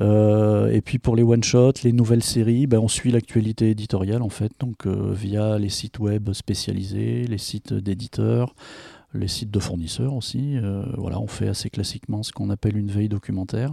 Euh, 0.00 0.68
et 0.70 0.80
puis 0.80 0.98
pour 0.98 1.16
les 1.16 1.22
one-shots, 1.22 1.82
les 1.84 1.92
nouvelles 1.92 2.22
séries, 2.22 2.66
ben, 2.66 2.78
on 2.78 2.88
suit 2.88 3.10
l'actualité 3.10 3.70
éditoriale 3.70 4.22
en 4.22 4.28
fait, 4.28 4.52
donc 4.58 4.86
euh, 4.86 5.12
via 5.12 5.58
les 5.58 5.68
sites 5.68 5.98
web 5.98 6.32
spécialisés, 6.32 7.24
les 7.24 7.38
sites 7.38 7.72
d'éditeurs, 7.72 8.54
les 9.14 9.28
sites 9.28 9.50
de 9.50 9.60
fournisseurs 9.60 10.14
aussi. 10.14 10.56
Voilà, 10.98 11.18
on 11.20 11.26
fait 11.26 11.48
assez 11.48 11.70
classiquement 11.70 12.22
ce 12.22 12.32
qu'on 12.32 12.50
appelle 12.50 12.76
une 12.76 12.90
veille 12.90 13.08
documentaire. 13.08 13.72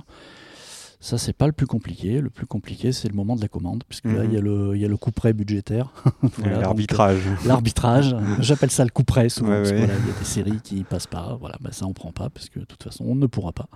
Ça, 1.06 1.18
c'est 1.18 1.34
pas 1.34 1.48
le 1.48 1.52
plus 1.52 1.68
compliqué. 1.68 2.22
Le 2.22 2.30
plus 2.30 2.46
compliqué, 2.46 2.94
c'est 2.94 3.10
le 3.10 3.14
moment 3.14 3.36
de 3.36 3.42
la 3.42 3.50
commande, 3.50 3.84
puisque 3.90 4.06
là, 4.06 4.24
Mhm. 4.24 4.30
il 4.30 4.34
y 4.34 4.38
a 4.38 4.40
le- 4.40 4.72
a 4.86 4.88
le 4.88 4.96
coup 4.98 5.12
près 5.12 5.34
budgétaire. 5.34 5.92
Voilà, 6.38 6.54
donc, 6.56 6.62
L'arbitrage. 6.64 7.22
L'arbitrage, 7.46 8.16
j'appelle 8.40 8.72
ça 8.72 8.86
le 8.86 8.90
coup 8.90 9.04
près 9.04 9.28
souvent, 9.28 9.50
Ouais, 9.50 9.58
parce 9.58 9.72
que 9.72 9.76
ouais. 9.76 9.86
voilà, 9.86 10.00
il 10.00 10.08
y 10.08 10.16
a 10.16 10.18
des 10.20 10.24
séries 10.26 10.62
qui 10.64 10.84
passent 10.86 11.08
pas, 11.08 11.36
voilà, 11.40 11.58
bah, 11.60 11.72
ça 11.74 11.86
on 11.88 11.92
prend 11.94 12.14
pas, 12.14 12.30
parce 12.30 12.48
que 12.48 12.60
de 12.60 12.66
toute 12.66 12.82
façon 12.84 13.04
on 13.06 13.16
ne 13.16 13.28
pourra 13.28 13.52
pas. 13.52 13.68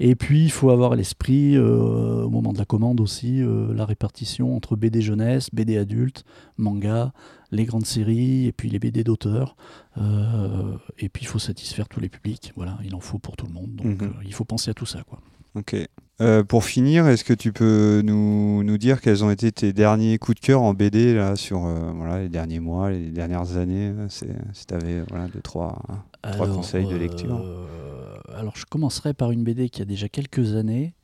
Et 0.00 0.16
puis 0.16 0.42
il 0.42 0.50
faut 0.50 0.70
avoir 0.70 0.92
à 0.92 0.96
l'esprit, 0.96 1.54
euh, 1.56 2.24
au 2.24 2.28
moment 2.30 2.52
de 2.52 2.58
la 2.58 2.64
commande 2.64 3.00
aussi, 3.00 3.40
euh, 3.40 3.72
la 3.72 3.84
répartition 3.84 4.56
entre 4.56 4.74
BD 4.74 5.00
jeunesse, 5.00 5.48
BD 5.52 5.76
adulte, 5.78 6.24
manga, 6.56 7.12
les 7.52 7.66
grandes 7.66 7.86
séries, 7.86 8.46
et 8.46 8.52
puis 8.52 8.68
les 8.68 8.80
BD 8.80 9.04
d'auteur. 9.04 9.54
Euh, 9.98 10.76
et 10.98 11.08
puis 11.08 11.22
il 11.22 11.26
faut 11.28 11.38
satisfaire 11.38 11.88
tous 11.88 12.00
les 12.00 12.08
publics, 12.08 12.52
voilà, 12.56 12.78
il 12.84 12.94
en 12.96 13.00
faut 13.00 13.18
pour 13.20 13.36
tout 13.36 13.46
le 13.46 13.52
monde, 13.52 13.76
donc 13.76 13.86
Mhm. 14.02 14.08
euh, 14.08 14.22
il 14.26 14.34
faut 14.34 14.44
penser 14.44 14.70
à 14.70 14.74
tout 14.74 14.86
ça. 14.86 15.02
Quoi. 15.04 15.20
Ok. 15.54 15.76
Euh, 16.22 16.44
pour 16.44 16.64
finir, 16.64 17.08
est-ce 17.08 17.24
que 17.24 17.32
tu 17.34 17.52
peux 17.52 18.00
nous, 18.04 18.62
nous 18.62 18.78
dire 18.78 19.00
quels 19.00 19.24
ont 19.24 19.30
été 19.30 19.50
tes 19.50 19.72
derniers 19.72 20.18
coups 20.18 20.40
de 20.40 20.46
cœur 20.46 20.62
en 20.62 20.72
BD 20.72 21.14
là, 21.14 21.34
sur 21.34 21.66
euh, 21.66 21.90
voilà, 21.96 22.20
les 22.20 22.28
derniers 22.28 22.60
mois, 22.60 22.90
les 22.90 23.10
dernières 23.10 23.56
années 23.56 23.92
euh, 23.96 24.06
Si 24.08 24.26
tu 24.66 24.74
avais 24.74 25.02
voilà, 25.08 25.26
deux, 25.26 25.40
trois. 25.40 25.82
Trois 26.22 26.46
conseils 26.46 26.86
de 26.86 26.94
lecture. 26.94 27.36
euh, 27.44 28.14
alors 28.36 28.56
je 28.56 28.64
commencerai 28.66 29.14
par 29.14 29.32
une 29.32 29.42
BD 29.42 29.68
qui 29.68 29.82
a 29.82 29.84
déjà 29.84 30.08
quelques 30.08 30.54
années. 30.54 30.94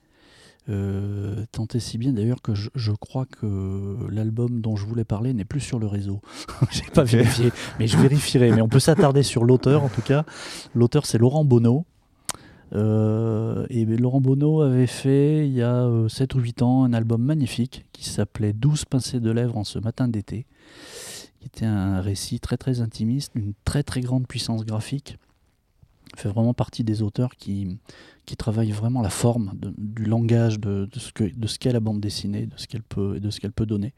Tant 1.50 1.66
et 1.72 1.80
si 1.80 1.96
bien 1.96 2.12
d'ailleurs 2.12 2.42
que 2.42 2.54
je, 2.54 2.68
je 2.74 2.92
crois 2.92 3.24
que 3.24 3.96
l'album 4.10 4.60
dont 4.60 4.76
je 4.76 4.84
voulais 4.84 5.04
parler 5.04 5.32
n'est 5.32 5.46
plus 5.46 5.60
sur 5.60 5.78
le 5.78 5.86
réseau. 5.86 6.20
J'ai 6.70 6.84
pas 6.92 7.04
vérifié, 7.04 7.50
mais 7.78 7.86
je 7.86 7.96
vérifierai. 7.96 8.52
Mais 8.52 8.60
on 8.60 8.68
peut 8.68 8.78
s'attarder 8.78 9.22
sur 9.22 9.44
l'auteur 9.44 9.82
en 9.82 9.88
tout 9.88 10.02
cas. 10.02 10.24
L'auteur 10.74 11.06
c'est 11.06 11.16
Laurent 11.18 11.44
Bonneau. 11.44 11.86
Euh, 12.74 13.66
et 13.70 13.84
Laurent 13.84 14.20
Bonneau 14.20 14.60
avait 14.60 14.86
fait 14.86 15.46
il 15.46 15.54
y 15.54 15.62
a 15.62 15.84
euh, 15.84 16.08
7 16.08 16.34
ou 16.34 16.40
8 16.40 16.62
ans 16.62 16.84
un 16.84 16.92
album 16.92 17.22
magnifique 17.22 17.86
qui 17.92 18.04
s'appelait 18.04 18.52
12 18.52 18.84
pincées 18.84 19.20
de 19.20 19.30
lèvres 19.30 19.56
en 19.56 19.64
ce 19.64 19.78
matin 19.78 20.08
d'été, 20.08 20.46
qui 21.40 21.46
était 21.46 21.66
un 21.66 22.00
récit 22.00 22.40
très 22.40 22.56
très 22.56 22.80
intimiste, 22.80 23.32
une 23.34 23.54
très 23.64 23.82
très 23.82 24.00
grande 24.00 24.26
puissance 24.26 24.64
graphique. 24.64 25.18
Fait 26.16 26.28
vraiment 26.28 26.54
partie 26.54 26.84
des 26.84 27.02
auteurs 27.02 27.36
qui, 27.36 27.78
qui 28.26 28.36
travaillent 28.36 28.72
vraiment 28.72 29.02
la 29.02 29.10
forme 29.10 29.52
de- 29.54 29.72
du 29.76 30.04
langage 30.04 30.58
de, 30.58 30.88
de 30.92 30.98
ce 30.98 31.12
que 31.12 31.24
de 31.24 31.46
ce 31.46 31.58
qu'est 31.58 31.72
la 31.72 31.80
bande 31.80 32.00
dessinée, 32.00 32.46
de 32.46 32.56
ce 32.56 32.66
qu'elle 32.66 32.82
peut 32.82 33.20
de 33.20 33.30
ce 33.30 33.40
qu'elle 33.40 33.52
peut 33.52 33.66
donner. 33.66 33.92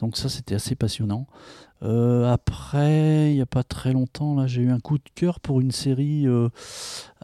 Donc 0.00 0.16
ça 0.16 0.28
c'était 0.28 0.54
assez 0.54 0.74
passionnant. 0.74 1.26
Euh, 1.82 2.32
après, 2.32 3.30
il 3.32 3.34
n'y 3.34 3.42
a 3.42 3.46
pas 3.46 3.62
très 3.62 3.92
longtemps, 3.92 4.34
là, 4.34 4.46
j'ai 4.46 4.62
eu 4.62 4.70
un 4.70 4.80
coup 4.80 4.96
de 4.96 5.04
cœur 5.14 5.40
pour 5.40 5.60
une 5.60 5.72
série 5.72 6.26
euh, 6.26 6.48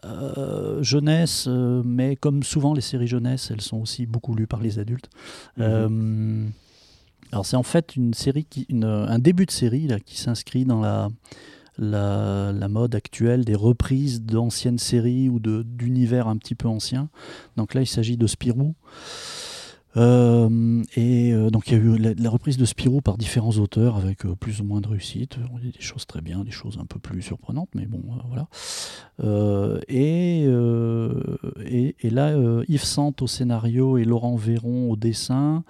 euh, 0.05 0.81
jeunesse, 0.83 1.47
mais 1.47 2.15
comme 2.15 2.43
souvent 2.43 2.73
les 2.75 2.81
séries 2.81 3.07
jeunesse, 3.07 3.49
elles 3.51 3.61
sont 3.61 3.77
aussi 3.81 4.05
beaucoup 4.05 4.35
lues 4.35 4.45
par 4.47 4.61
les 4.61 4.77
adultes. 4.77 5.09
Euh, 5.59 6.47
alors 7.31 7.47
c'est 7.47 7.55
en 7.55 7.63
fait 7.63 7.95
une 7.95 8.13
série 8.13 8.45
qui, 8.45 8.67
une- 8.69 8.83
un 8.85 9.17
début 9.17 9.47
de 9.47 9.51
série 9.51 9.87
là, 9.87 9.99
qui 9.99 10.17
s'inscrit 10.19 10.65
dans 10.65 10.81
la, 10.81 11.09
la, 11.77 12.67
mode 12.69 12.95
actuelle 12.95 13.45
des 13.45 13.55
reprises 13.55 14.21
d'anciennes 14.21 14.79
séries 14.79 15.29
ou 15.29 15.39
d'univers 15.39 16.27
un 16.27 16.37
petit 16.37 16.55
peu 16.55 16.67
anciens. 16.67 17.09
Donc 17.57 17.73
là, 17.73 17.81
il 17.81 17.87
s'agit 17.87 18.17
de 18.17 18.27
Spirou. 18.27 18.75
Euh, 19.95 20.81
et 20.95 21.31
euh, 21.33 21.51
donc 21.51 21.67
il 21.67 21.73
y 21.73 21.75
a 21.75 21.79
eu 21.79 21.97
la, 21.97 22.29
reprise 22.31 22.57
de 22.57 22.65
Spirou 22.65 23.01
par 23.01 23.15
différents 23.15 23.51
auteurs 23.51 23.95
avec 23.95 24.25
euh, 24.25 24.35
plus 24.35 24.59
ou 24.59 24.63
moins 24.63 24.81
de 24.81 24.87
réussite. 24.87 25.37
Y 25.63 25.67
a 25.67 25.71
des 25.71 25.81
choses 25.81 26.07
très 26.07 26.21
bien, 26.21 26.43
des 26.43 26.51
choses 26.51 26.79
un 26.81 26.85
peu 26.85 26.99
plus 26.99 27.21
surprenantes, 27.21 27.69
mais 27.75 27.85
bon, 27.85 28.01
voilà. 28.27 28.47
Et, 29.87 30.43
et, 32.01 32.09
là, 32.09 32.35
Yves 32.67 32.83
Sant 32.83 33.13
au 33.21 33.27
scénario 33.27 33.97
et 33.97 34.05
Laurent 34.05 34.35
Véron 34.35 34.89
au 34.91 34.95
dessin 34.95 35.63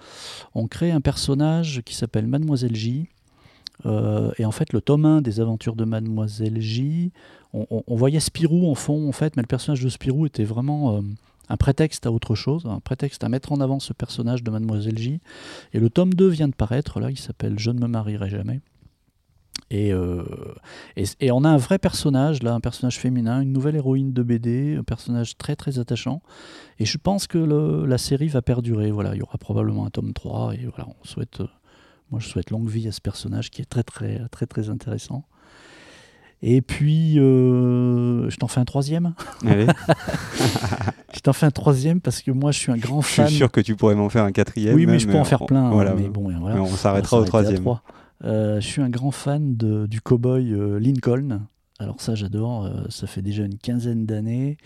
ont 0.54 0.66
créé 0.66 0.90
un 0.90 1.00
personnage 1.00 1.82
qui 1.84 1.94
s'appelle 1.94 2.26
Mademoiselle 2.26 2.74
J. 2.74 3.08
Euh, 3.86 4.30
et 4.38 4.44
en 4.44 4.50
fait, 4.50 4.72
le 4.72 4.80
tome 4.80 5.04
1 5.04 5.22
des 5.22 5.40
aventures 5.40 5.76
de 5.76 5.84
Mademoiselle 5.84 6.60
J, 6.60 7.12
on, 7.52 7.82
voyait 7.94 8.20
Spirou 8.20 8.68
en 8.68 8.74
fond, 8.74 9.08
en 9.08 9.12
fait, 9.12 9.36
mais 9.36 9.42
le 9.42 9.46
personnage 9.46 9.82
de 9.82 9.88
Spirou 9.88 10.26
était 10.26 10.44
vraiment 10.44 10.96
euh, 10.96 11.00
un 11.48 11.56
prétexte 11.56 12.04
à 12.06 12.10
autre 12.10 12.34
chose, 12.34 12.66
un 12.66 12.80
prétexte 12.80 13.22
à 13.22 13.28
mettre 13.28 13.52
en 13.52 13.60
avant 13.60 13.78
ce 13.78 13.92
personnage 13.92 14.42
de 14.42 14.50
Mademoiselle 14.50 14.98
J. 14.98 15.20
Et 15.72 15.78
le 15.78 15.88
tome 15.88 16.14
2 16.14 16.26
vient 16.28 16.48
de 16.48 16.54
paraître, 16.54 16.98
là, 16.98 17.10
il 17.10 17.18
s'appelle 17.18 17.58
Je 17.58 17.70
ne 17.70 17.78
me 17.78 17.86
marierai 17.86 18.28
jamais. 18.28 18.60
Et, 19.70 19.92
euh, 19.92 20.24
et, 20.96 21.04
et 21.20 21.30
on 21.30 21.44
a 21.44 21.48
un 21.48 21.56
vrai 21.56 21.78
personnage, 21.78 22.42
là, 22.42 22.54
un 22.54 22.60
personnage 22.60 22.98
féminin, 22.98 23.40
une 23.40 23.52
nouvelle 23.52 23.76
héroïne 23.76 24.12
de 24.12 24.22
BD, 24.22 24.76
un 24.76 24.82
personnage 24.82 25.36
très 25.38 25.56
très 25.56 25.78
attachant. 25.78 26.22
Et 26.78 26.84
je 26.84 26.98
pense 26.98 27.26
que 27.26 27.38
la 27.38 27.98
série 27.98 28.28
va 28.28 28.42
perdurer. 28.42 28.90
Voilà, 28.90 29.14
il 29.14 29.18
y 29.18 29.22
aura 29.22 29.38
probablement 29.38 29.86
un 29.86 29.90
tome 29.90 30.12
3. 30.12 30.54
Et 30.54 30.66
voilà, 30.66 30.88
on 30.88 31.06
souhaite, 31.06 31.40
moi 32.10 32.20
je 32.20 32.28
souhaite 32.28 32.50
longue 32.50 32.68
vie 32.68 32.86
à 32.88 32.92
ce 32.92 33.00
personnage 33.00 33.50
qui 33.50 33.62
est 33.62 33.66
très 33.66 33.82
très 33.82 34.20
très 34.30 34.46
très 34.46 34.68
intéressant. 34.70 35.24
Et 36.46 36.60
puis, 36.60 37.18
euh, 37.18 38.28
je 38.28 38.36
t'en 38.36 38.48
fais 38.48 38.60
un 38.60 38.66
troisième. 38.66 39.14
Allez, 39.46 39.66
Je 41.14 41.20
t'en 41.20 41.32
fais 41.32 41.46
un 41.46 41.50
troisième 41.50 42.00
parce 42.02 42.20
que 42.20 42.30
moi 42.32 42.50
je 42.52 42.58
suis 42.58 42.70
un 42.72 42.76
grand 42.76 43.00
je 43.00 43.06
fan. 43.06 43.28
suis 43.28 43.36
sûr 43.36 43.50
que 43.50 43.60
tu 43.62 43.76
pourrais 43.76 43.94
m'en 43.94 44.10
faire 44.10 44.24
un 44.24 44.32
quatrième. 44.32 44.74
oui, 44.74 44.84
mais 44.84 44.98
je 44.98 45.06
peux 45.08 45.16
en 45.16 45.20
on- 45.20 45.24
faire 45.24 45.46
plein. 45.46 45.64
hein, 45.66 45.70
Voilà, 45.70 45.94
mais 45.94 46.08
bon, 46.08 46.30
voilà. 46.38 46.56
mais 46.56 46.60
on 46.60 46.66
s'arrêtera 46.66 47.18
au 47.20 47.24
troisième. 47.24 47.60
trois. 47.60 47.82
Euh, 48.24 48.60
je 48.60 48.66
suis 48.66 48.82
un 48.82 48.90
grand 48.90 49.10
fan 49.10 49.56
de- 49.56 49.86
du 49.86 50.00
cowboy 50.02 50.52
euh, 50.52 50.78
Lincoln. 50.78 51.40
Alors 51.80 52.00
ça, 52.00 52.14
j'adore. 52.14 52.64
euh, 52.64 52.84
ça 52.88 53.06
fait 53.06 53.22
déjà 53.22 53.44
une 53.44 53.58
quinzaine 53.58 54.06
d'années. 54.06 54.56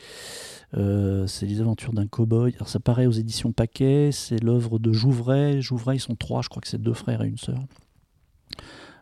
Euh, 0.76 1.26
c'est 1.26 1.46
les 1.46 1.60
aventures 1.60 1.92
d'un 1.94 2.06
cowboy. 2.06 2.54
Alors 2.56 2.68
ça 2.68 2.80
paraît 2.80 3.06
aux 3.06 3.12
éditions 3.12 3.52
Paquet. 3.52 4.10
C'est 4.12 4.42
l'œuvre 4.42 4.78
de 4.78 4.92
Jouvray. 4.92 5.62
Jouvray, 5.62 5.96
ils 5.96 6.00
sont 6.00 6.16
trois. 6.16 6.42
Je 6.42 6.48
crois 6.48 6.60
que 6.60 6.68
c'est 6.68 6.80
deux 6.80 6.92
frères 6.94 7.22
et 7.22 7.28
une 7.28 7.38
sœur. 7.38 7.60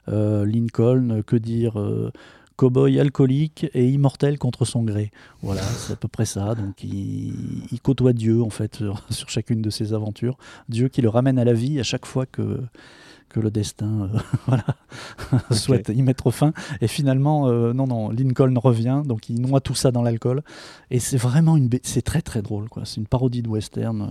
Euh, 0.09 0.47
Lincoln, 0.47 1.23
que 1.27 1.35
dire 1.35 1.75
Cowboy 2.55 3.01
alcoolique 3.01 3.67
et 3.75 3.89
immortel 3.89 4.39
contre 4.39 4.65
son 4.65 4.85
gré. 4.85 5.11
Voilà, 5.43 5.63
c'est 5.63 5.95
à 5.95 5.97
peu 5.97 6.07
près 6.09 6.27
ça. 6.27 6.55
Donc 6.55 6.85
il, 6.85 7.35
il 7.73 7.81
côtoie 7.81 8.13
Dieu 8.13 8.41
en 8.41 8.51
fait 8.51 8.85
sur 9.11 9.29
chacune 9.29 9.63
de 9.63 9.71
ses 9.71 9.95
aventures. 9.95 10.39
Dieu 10.69 10.89
qui 10.89 11.03
le 11.03 11.09
ramène 11.09 11.41
à 11.41 11.45
la 11.45 11.55
vie 11.55 11.81
à 11.81 11.83
chaque 11.83 12.07
fois 12.07 12.25
que, 12.25 12.61
que 13.37 13.41
le 13.41 13.51
destin 13.51 14.09
euh, 14.15 14.19
voilà, 14.47 14.65
souhaite 15.51 15.91
y 15.95 16.03
mettre 16.03 16.31
fin. 16.31 16.53
Et 16.81 16.89
finalement, 16.89 17.49
euh, 17.49 17.73
non, 17.73 17.87
non, 17.87 18.11
Lincoln 18.11 18.55
revient, 18.59 19.03
donc 19.05 19.29
il 19.29 19.41
noie 19.41 19.61
tout 19.61 19.75
ça 19.75 19.91
dans 19.93 20.03
l'alcool. 20.03 20.43
Et 20.91 20.99
c'est 21.01 21.17
vraiment 21.19 21.57
une. 21.57 21.69
C'est 21.83 22.03
très 22.03 22.23
très 22.23 22.43
drôle, 22.43 22.69
quoi. 22.69 22.85
C'est 22.85 22.97
une 22.97 23.07
parodie 23.07 23.43
de 23.43 23.49
western. 23.49 24.03
euh. 24.03 24.07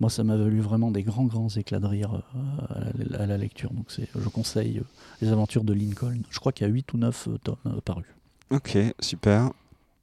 Moi, 0.00 0.08
ça 0.08 0.24
m'a 0.24 0.34
valu 0.36 0.60
vraiment 0.60 0.90
des 0.90 1.02
grands, 1.02 1.24
grands 1.26 1.48
éclats 1.50 1.78
de 1.78 1.86
rire 1.86 2.22
euh, 2.34 2.40
à, 2.70 2.78
la, 3.10 3.22
à 3.22 3.26
la 3.26 3.36
lecture. 3.36 3.70
Donc 3.72 3.84
c'est- 3.90 4.08
je 4.18 4.28
conseille 4.30 4.78
euh, 4.78 4.84
Les 5.20 5.28
aventures 5.30 5.62
de 5.62 5.74
Lincoln. 5.74 6.22
Je 6.30 6.38
crois 6.40 6.52
qu'il 6.52 6.66
y 6.66 6.70
a 6.70 6.72
8 6.72 6.92
ou 6.94 6.98
9 6.98 7.28
tomes 7.44 7.56
euh, 7.66 7.80
parus. 7.84 8.06
Ok, 8.50 8.78
super. 9.00 9.50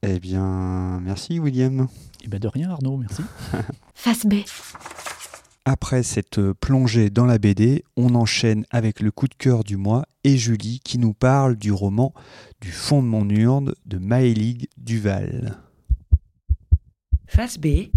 Eh 0.03 0.19
bien, 0.19 0.99
merci 1.01 1.39
William. 1.39 1.87
Eh 2.23 2.27
ben 2.27 2.39
de 2.39 2.47
rien 2.47 2.69
Arnaud, 2.69 2.97
merci. 2.97 3.23
Face 3.95 4.25
B. 4.27 4.35
Après 5.69 6.01
cette 6.01 6.39
plongée 6.53 7.09
dans 7.09 7.25
la 7.25 7.39
BD, 7.39 7.83
on 7.97 8.15
enchaîne 8.15 8.65
avec 8.69 9.01
le 9.01 9.11
coup 9.11 9.27
de 9.27 9.33
cœur 9.33 9.65
du 9.65 9.75
mois 9.75 10.05
et 10.23 10.37
Julie 10.37 10.79
qui 10.79 10.97
nous 10.97 11.13
parle 11.13 11.57
du 11.57 11.73
roman 11.73 12.13
Du 12.61 12.71
fond 12.71 13.03
de 13.03 13.07
mon 13.09 13.29
urne 13.29 13.73
de 13.85 13.97
Maëlig 13.97 14.69
Duval. 14.77 15.57
Face 17.25 17.59
B. 17.59 17.89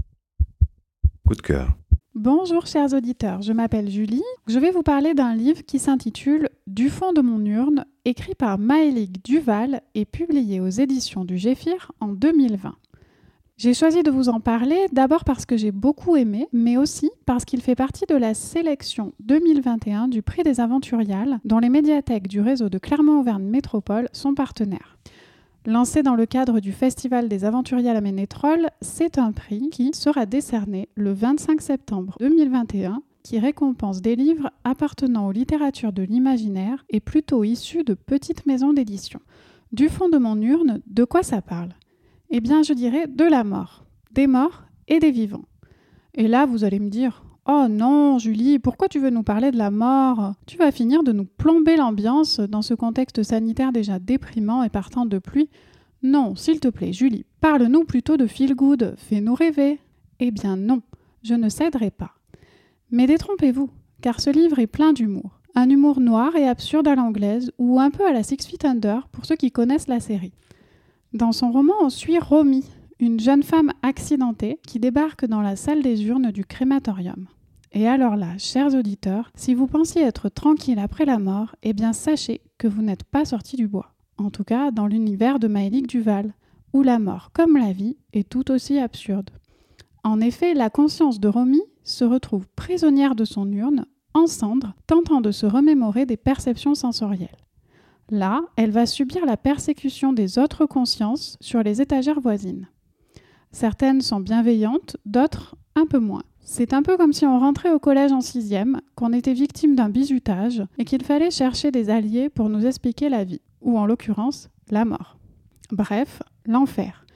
Coup 1.25 1.37
de 1.37 1.43
cœur. 1.43 1.79
Bonjour 2.17 2.67
chers 2.67 2.93
auditeurs, 2.93 3.41
je 3.41 3.53
m'appelle 3.53 3.89
Julie. 3.89 4.25
Je 4.49 4.59
vais 4.59 4.73
vous 4.73 4.83
parler 4.83 5.15
d'un 5.15 5.37
livre 5.37 5.63
qui 5.65 5.79
s'intitule 5.79 6.49
Du 6.67 6.91
fond 6.91 7.13
de 7.13 7.21
mon 7.21 7.45
urne, 7.45 7.85
écrit 8.05 8.35
par 8.35 8.59
Maëlig 8.59 9.23
Duval 9.23 9.83
et 9.95 10.07
publié 10.07 10.59
aux 10.59 10.71
éditions 10.71 11.25
du 11.25 11.39
Géphir 11.39 11.93
en 12.01 12.09
2020. 12.09 12.75
J'ai 13.63 13.75
choisi 13.75 14.03
de 14.03 14.11
vous 14.11 14.31
en 14.31 14.41
parler 14.41 14.87
d'abord 14.91 15.23
parce 15.23 15.45
que 15.45 15.59
j'ai 15.59 15.71
beaucoup 15.71 16.17
aimé, 16.17 16.49
mais 16.51 16.79
aussi 16.79 17.11
parce 17.27 17.45
qu'il 17.45 17.61
fait 17.61 17.75
partie 17.75 18.07
de 18.09 18.15
la 18.15 18.33
sélection 18.33 19.13
2021 19.21 20.09
du 20.09 20.23
prix 20.23 20.43
des 20.43 20.61
aventuriales 20.61 21.41
dont 21.45 21.59
les 21.59 21.69
médiathèques 21.69 22.27
du 22.27 22.41
réseau 22.41 22.71
de 22.71 22.79
Clermont-Auvergne 22.79 23.45
Métropole 23.45 24.09
sont 24.15 24.33
partenaires. 24.33 24.97
Lancé 25.67 26.03
dans 26.03 26.15
le 26.15 26.25
cadre 26.25 26.61
du 26.61 26.73
Festival 26.73 27.29
des 27.29 27.45
aventuriales 27.45 27.99
à 27.99 28.01
Ménétrol, 28.01 28.71
c'est 28.81 29.19
un 29.19 29.31
prix 29.31 29.69
qui 29.69 29.91
sera 29.93 30.25
décerné 30.25 30.89
le 30.95 31.13
25 31.13 31.61
septembre 31.61 32.17
2021 32.19 33.03
qui 33.23 33.39
récompense 33.39 34.01
des 34.01 34.17
livres 34.17 34.51
appartenant 34.65 35.27
aux 35.27 35.33
littératures 35.33 35.93
de 35.93 36.03
l'imaginaire 36.03 36.87
et 36.89 37.01
plutôt 37.01 37.45
issus 37.45 37.85
de 37.85 37.93
petites 37.93 38.47
maisons 38.47 38.73
d'édition. 38.73 39.21
Du 39.71 39.91
fond 39.91 40.09
de 40.09 40.17
mon 40.17 40.41
urne, 40.41 40.81
de 40.87 41.05
quoi 41.05 41.23
ça 41.23 41.43
parle? 41.43 41.75
Eh 42.31 42.41
bien, 42.41 42.63
je 42.63 42.73
dirais 42.73 43.07
de 43.09 43.25
la 43.25 43.45
mort, 43.45 43.85
des 44.13 44.27
morts 44.27 44.65
et 44.89 44.99
des 44.99 45.11
vivants. 45.11 45.45
Et 46.15 46.29
là, 46.29 46.47
vous 46.47 46.65
allez 46.65 46.79
me 46.79 46.89
dire 46.89 47.25
Oh 47.47 47.67
non, 47.69 48.19
Julie, 48.19 48.59
pourquoi 48.59 48.89
tu 48.89 49.01
veux 49.01 49.11
nous 49.11 49.23
parler 49.23 49.51
de 49.51 49.57
la 49.57 49.71
mort? 49.71 50.35
Tu 50.47 50.57
vas 50.57 50.71
finir 50.71 51.03
de 51.03 51.13
nous 51.13 51.25
plomber 51.25 51.77
l'ambiance 51.77 52.39
dans 52.39 52.63
ce 52.63 52.75
contexte 52.75 53.23
sanitaire 53.23 53.73
déjà 53.73 53.99
déprimant 53.99 54.63
et 54.63 54.69
partant 54.69 55.07
de 55.07 55.19
pluie. 55.19 55.49
Non, 56.03 56.37
s'il 56.37 56.61
te 56.61 56.69
plaît, 56.69 56.93
Julie, 56.93 57.27
parle-nous 57.41 57.85
plutôt 57.85 58.17
de 58.17 58.27
feel 58.27 58.55
good, 58.55 58.95
fais-nous 58.97 59.35
rêver. 59.35 59.81
Eh 60.21 60.31
bien 60.31 60.57
non, 60.57 60.83
je 61.23 61.35
ne 61.35 61.49
céderai 61.49 61.91
pas. 61.91 62.13
Mais 62.91 63.07
détrompez-vous, 63.07 63.71
car 64.01 64.21
ce 64.21 64.31
livre 64.31 64.59
est 64.59 64.67
plein 64.67 64.93
d'humour. 64.93 65.41
Un 65.55 65.69
humour 65.69 66.01
noir 66.01 66.37
et 66.37 66.47
absurde 66.47 66.89
à 66.89 66.95
l'anglaise, 66.95 67.53
ou 67.59 67.81
un 67.81 67.91
peu 67.91 68.07
à 68.07 68.13
la 68.13 68.23
Six 68.23 68.47
Feet 68.47 68.65
Under 68.65 69.09
pour 69.09 69.27
ceux 69.27 69.37
qui 69.37 69.51
connaissent 69.51 69.89
la 69.89 70.01
série. 70.01 70.33
Dans 71.13 71.33
son 71.33 71.51
roman, 71.51 71.75
on 71.81 71.91
suit 71.91 72.21
Romy, 72.21 72.65
une 73.01 73.19
jeune 73.19 73.43
femme 73.43 73.73
accidentée 73.83 74.61
qui 74.65 74.79
débarque 74.79 75.25
dans 75.25 75.41
la 75.41 75.57
salle 75.57 75.83
des 75.83 76.05
urnes 76.05 76.31
du 76.31 76.45
crématorium. 76.45 77.27
Et 77.73 77.89
alors 77.89 78.15
là, 78.15 78.39
chers 78.39 78.77
auditeurs, 78.77 79.33
si 79.35 79.55
vous 79.55 79.67
pensiez 79.67 80.03
être 80.03 80.29
tranquille 80.29 80.79
après 80.79 81.05
la 81.05 81.19
mort, 81.19 81.57
eh 81.65 81.73
bien 81.73 81.93
sachez 81.93 82.43
que 82.59 82.69
vous 82.69 82.83
n'êtes 82.83 83.03
pas 83.03 83.25
sorti 83.25 83.57
du 83.57 83.67
bois. 83.67 83.93
En 84.19 84.31
tout 84.31 84.45
cas, 84.45 84.71
dans 84.71 84.87
l'univers 84.87 85.41
de 85.41 85.49
Maëlique 85.49 85.89
Duval, 85.89 86.33
où 86.73 86.85
la 86.85 87.01
mort, 87.01 87.31
comme 87.33 87.57
la 87.57 87.73
vie, 87.73 87.97
est 88.13 88.29
tout 88.29 88.53
aussi 88.53 88.79
absurde. 88.79 89.31
En 90.05 90.21
effet, 90.21 90.55
la 90.55 90.71
conscience 90.71 91.19
de 91.19 91.27
Romy 91.27 91.63
se 91.83 92.05
retrouve 92.05 92.47
prisonnière 92.55 93.17
de 93.17 93.25
son 93.25 93.51
urne, 93.51 93.85
en 94.15 94.29
cendres, 94.29 94.75
tentant 94.87 95.21
de 95.21 95.33
se 95.33 95.47
remémorer 95.47 96.07
des 96.07 96.17
perceptions 96.17 96.77
sensorielles. 96.77 97.37
Là, 98.11 98.43
elle 98.57 98.73
va 98.73 98.87
subir 98.87 99.25
la 99.25 99.37
persécution 99.37 100.13
des 100.13 100.39
autres 100.39 100.67
consciences 100.67 101.37
sur 101.41 101.63
les 101.63 101.81
étagères 101.81 102.21
voisines. 102.21 102.69
Certaines 103.53 104.01
sont 104.01 104.19
bienveillantes, 104.19 104.97
d'autres 105.07 105.57
un 105.77 105.87
peu 105.87 106.01
moins. 106.01 106.25
C'est 106.41 106.73
un 106.73 106.83
peu 106.83 106.97
comme 106.97 107.13
si 107.13 107.25
on 107.25 107.39
rentrait 107.39 107.71
au 107.71 107.79
collège 107.79 108.11
en 108.11 108.21
sixième, 108.21 108.81
qu'on 108.97 109.13
était 109.13 109.33
victime 109.33 109.77
d'un 109.77 109.89
bizutage 109.89 110.65
et 110.79 110.85
qu'il 110.85 111.05
fallait 111.05 111.31
chercher 111.31 111.71
des 111.71 111.89
alliés 111.89 112.29
pour 112.29 112.49
nous 112.49 112.67
expliquer 112.67 113.09
la 113.09 113.23
vie, 113.23 113.43
ou 113.61 113.79
en 113.79 113.87
l'occurrence, 113.87 114.49
la 114.71 114.85
mort. 114.85 115.17
Bref, 115.71 116.21
l'enfer. 116.47 117.07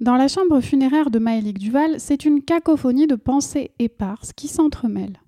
Dans 0.00 0.16
la 0.16 0.28
chambre 0.28 0.62
funéraire 0.62 1.10
de 1.10 1.18
Maëlique 1.18 1.58
Duval, 1.58 2.00
c'est 2.00 2.24
une 2.24 2.40
cacophonie 2.40 3.06
de 3.06 3.16
pensées 3.16 3.72
éparses 3.78 4.32
qui 4.32 4.48
s'entremêlent. 4.48 5.20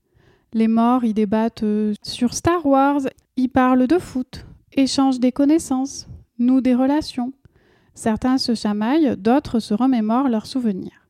Les 0.55 0.69
morts 0.69 1.05
y 1.05 1.13
débattent 1.13 1.65
sur 2.03 2.33
Star 2.33 2.65
Wars, 2.65 3.03
y 3.37 3.49
parlent 3.49 3.87
de 3.87 3.99
foot, 3.99 4.47
échangent 4.75 5.21
des 5.21 5.33
connaissances, 5.33 6.09
nouent 6.39 6.61
des 6.61 6.75
relations. 6.75 7.33
Certains 7.95 8.39
se 8.39 8.55
chamaillent, 8.55 9.17
d'autres 9.17 9.61
se 9.61 9.75
remémorent 9.75 10.29
leurs 10.29 10.47
souvenirs. 10.47 11.09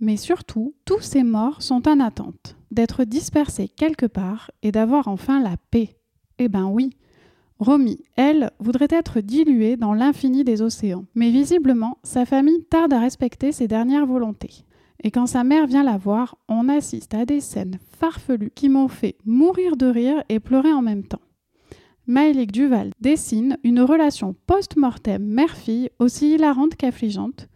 Mais 0.00 0.16
surtout, 0.16 0.74
tous 0.84 1.00
ces 1.00 1.22
morts 1.22 1.62
sont 1.62 1.88
en 1.88 2.00
attente 2.00 2.56
d'être 2.70 3.04
dispersés 3.04 3.68
quelque 3.68 4.06
part 4.06 4.50
et 4.62 4.72
d'avoir 4.72 5.08
enfin 5.08 5.40
la 5.40 5.56
paix. 5.70 5.96
Eh 6.38 6.48
ben 6.48 6.66
oui. 6.66 6.90
Romy, 7.58 8.04
elle, 8.16 8.50
voudrait 8.58 8.88
être 8.90 9.20
diluée 9.20 9.78
dans 9.78 9.94
l'infini 9.94 10.44
des 10.44 10.60
océans. 10.60 11.06
Mais 11.14 11.30
visiblement, 11.30 11.96
sa 12.02 12.26
famille 12.26 12.64
tarde 12.64 12.92
à 12.92 13.00
respecter 13.00 13.52
ses 13.52 13.66
dernières 13.66 14.04
volontés. 14.04 14.64
Et 15.02 15.10
quand 15.10 15.26
sa 15.26 15.44
mère 15.44 15.66
vient 15.66 15.84
la 15.84 15.96
voir, 15.96 16.36
on 16.48 16.68
assiste 16.68 17.14
à 17.14 17.24
des 17.24 17.40
scènes 17.40 17.78
farfelues 17.98 18.52
qui 18.54 18.68
m'ont 18.68 18.88
fait 18.88 19.16
mourir 19.24 19.76
de 19.76 19.86
rire 19.86 20.22
et 20.28 20.40
pleurer 20.40 20.72
en 20.72 20.82
même 20.82 21.04
temps. 21.04 21.20
Maëlique 22.08 22.52
Duval 22.52 22.90
dessine 23.00 23.58
une 23.64 23.80
relation 23.80 24.36
post-mortem 24.46 25.24
mère-fille 25.24 25.90
aussi 25.98 26.34
hilarante 26.34 26.76
qu'affligeante. 26.76 27.48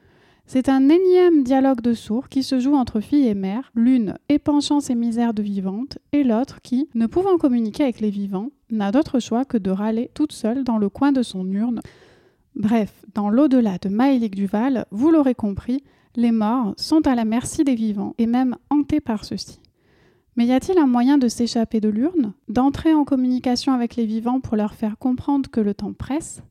C'est 0.44 0.68
un 0.68 0.88
énième 0.88 1.44
dialogue 1.44 1.80
de 1.82 1.94
sourds 1.94 2.28
qui 2.28 2.42
se 2.42 2.58
joue 2.58 2.74
entre 2.74 2.98
fille 2.98 3.28
et 3.28 3.34
mère, 3.34 3.70
l'une 3.76 4.16
épanchant 4.28 4.80
ses 4.80 4.96
misères 4.96 5.34
de 5.34 5.42
vivante 5.42 5.98
et 6.10 6.24
l'autre 6.24 6.60
qui, 6.62 6.88
ne 6.96 7.06
pouvant 7.06 7.38
communiquer 7.38 7.84
avec 7.84 8.00
les 8.00 8.10
vivants, 8.10 8.50
n'a 8.70 8.90
d'autre 8.90 9.20
choix 9.20 9.44
que 9.44 9.56
de 9.56 9.70
râler 9.70 10.10
toute 10.14 10.32
seule 10.32 10.64
dans 10.64 10.78
le 10.78 10.88
coin 10.88 11.12
de 11.12 11.22
son 11.22 11.48
urne. 11.52 11.80
Bref, 12.56 13.04
dans 13.14 13.30
l'au-delà 13.30 13.78
de 13.78 13.88
Maëlique 13.88 14.34
Duval, 14.34 14.84
vous 14.90 15.12
l'aurez 15.12 15.36
compris, 15.36 15.84
les 16.16 16.32
morts 16.32 16.74
sont 16.76 17.06
à 17.06 17.14
la 17.14 17.24
merci 17.24 17.62
des 17.62 17.76
vivants 17.76 18.16
et 18.18 18.26
même 18.26 18.56
hantés 18.68 19.00
par 19.00 19.24
ceux-ci. 19.24 19.60
Mais 20.36 20.46
y 20.46 20.52
a-t-il 20.52 20.78
un 20.78 20.86
moyen 20.86 21.18
de 21.18 21.28
s'échapper 21.28 21.80
de 21.80 21.88
l'urne, 21.88 22.32
d'entrer 22.48 22.94
en 22.94 23.04
communication 23.04 23.72
avec 23.72 23.96
les 23.96 24.06
vivants 24.06 24.40
pour 24.40 24.56
leur 24.56 24.74
faire 24.74 24.98
comprendre 24.98 25.50
que 25.50 25.60
le 25.60 25.74
temps 25.74 25.92
presse? 25.92 26.42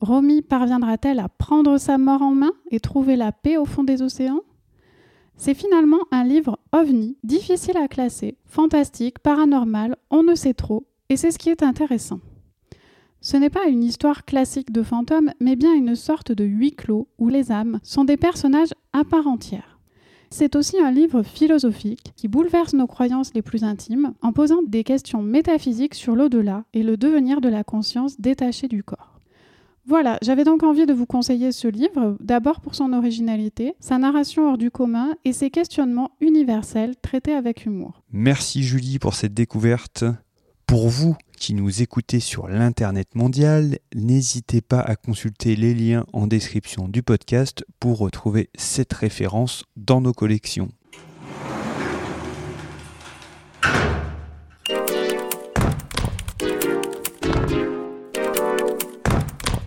Romy 0.00 0.40
parviendra-t-elle 0.42 1.18
à 1.18 1.28
prendre 1.28 1.76
sa 1.78 1.98
mort 1.98 2.22
en 2.22 2.34
main 2.34 2.52
et 2.70 2.80
trouver 2.80 3.16
la 3.16 3.32
paix 3.32 3.56
au 3.56 3.66
fond 3.66 3.84
des 3.84 4.02
océans? 4.02 4.40
C'est 5.36 5.54
finalement 5.54 6.00
un 6.10 6.24
livre 6.24 6.58
ovni, 6.72 7.16
difficile 7.24 7.76
à 7.76 7.88
classer, 7.88 8.36
fantastique, 8.46 9.18
paranormal, 9.18 9.96
on 10.10 10.22
ne 10.22 10.34
sait 10.34 10.54
trop, 10.54 10.86
et 11.08 11.16
c'est 11.16 11.30
ce 11.30 11.38
qui 11.38 11.50
est 11.50 11.62
intéressant. 11.62 12.20
Ce 13.22 13.36
n'est 13.36 13.50
pas 13.50 13.66
une 13.66 13.84
histoire 13.84 14.24
classique 14.24 14.72
de 14.72 14.82
fantômes, 14.82 15.32
mais 15.40 15.56
bien 15.56 15.74
une 15.74 15.94
sorte 15.94 16.32
de 16.32 16.44
huis 16.44 16.72
clos 16.72 17.08
où 17.18 17.28
les 17.28 17.52
âmes 17.52 17.78
sont 17.82 18.04
des 18.04 18.16
personnages 18.16 18.74
à 18.92 19.04
part 19.04 19.26
entière. 19.26 19.69
C'est 20.32 20.54
aussi 20.54 20.78
un 20.78 20.92
livre 20.92 21.24
philosophique 21.24 22.12
qui 22.14 22.28
bouleverse 22.28 22.72
nos 22.74 22.86
croyances 22.86 23.34
les 23.34 23.42
plus 23.42 23.64
intimes 23.64 24.14
en 24.22 24.32
posant 24.32 24.62
des 24.62 24.84
questions 24.84 25.22
métaphysiques 25.22 25.96
sur 25.96 26.14
l'au-delà 26.14 26.64
et 26.72 26.84
le 26.84 26.96
devenir 26.96 27.40
de 27.40 27.48
la 27.48 27.64
conscience 27.64 28.20
détachée 28.20 28.68
du 28.68 28.84
corps. 28.84 29.18
Voilà, 29.86 30.18
j'avais 30.22 30.44
donc 30.44 30.62
envie 30.62 30.86
de 30.86 30.92
vous 30.92 31.06
conseiller 31.06 31.50
ce 31.50 31.66
livre, 31.66 32.16
d'abord 32.20 32.60
pour 32.60 32.76
son 32.76 32.92
originalité, 32.92 33.74
sa 33.80 33.98
narration 33.98 34.48
hors 34.48 34.58
du 34.58 34.70
commun 34.70 35.14
et 35.24 35.32
ses 35.32 35.50
questionnements 35.50 36.12
universels 36.20 36.94
traités 37.02 37.34
avec 37.34 37.66
humour. 37.66 38.02
Merci 38.12 38.62
Julie 38.62 39.00
pour 39.00 39.14
cette 39.14 39.34
découverte. 39.34 40.04
Pour 40.70 40.88
vous 40.88 41.16
qui 41.36 41.54
nous 41.54 41.82
écoutez 41.82 42.20
sur 42.20 42.46
l'Internet 42.46 43.16
mondial, 43.16 43.80
n'hésitez 43.92 44.60
pas 44.60 44.78
à 44.78 44.94
consulter 44.94 45.56
les 45.56 45.74
liens 45.74 46.06
en 46.12 46.28
description 46.28 46.86
du 46.86 47.02
podcast 47.02 47.64
pour 47.80 47.98
retrouver 47.98 48.50
cette 48.54 48.92
référence 48.92 49.64
dans 49.76 50.00
nos 50.00 50.12
collections. 50.12 50.68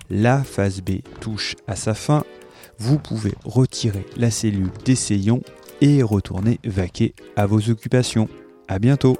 La 0.10 0.42
phase 0.46 0.80
B 0.80 1.02
touche 1.20 1.58
à 1.68 1.76
sa 1.76 1.96
fin. 1.96 2.24
Vous 2.80 2.98
pouvez 2.98 3.34
retirer 3.44 4.06
la 4.16 4.32
cellule 4.32 4.72
d'essayons 4.86 5.42
et 5.82 6.02
retourner 6.02 6.62
vaquer 6.63 7.13
à 7.36 7.46
vos 7.46 7.70
occupations. 7.70 8.30
À 8.70 8.80
bientôt 8.80 9.18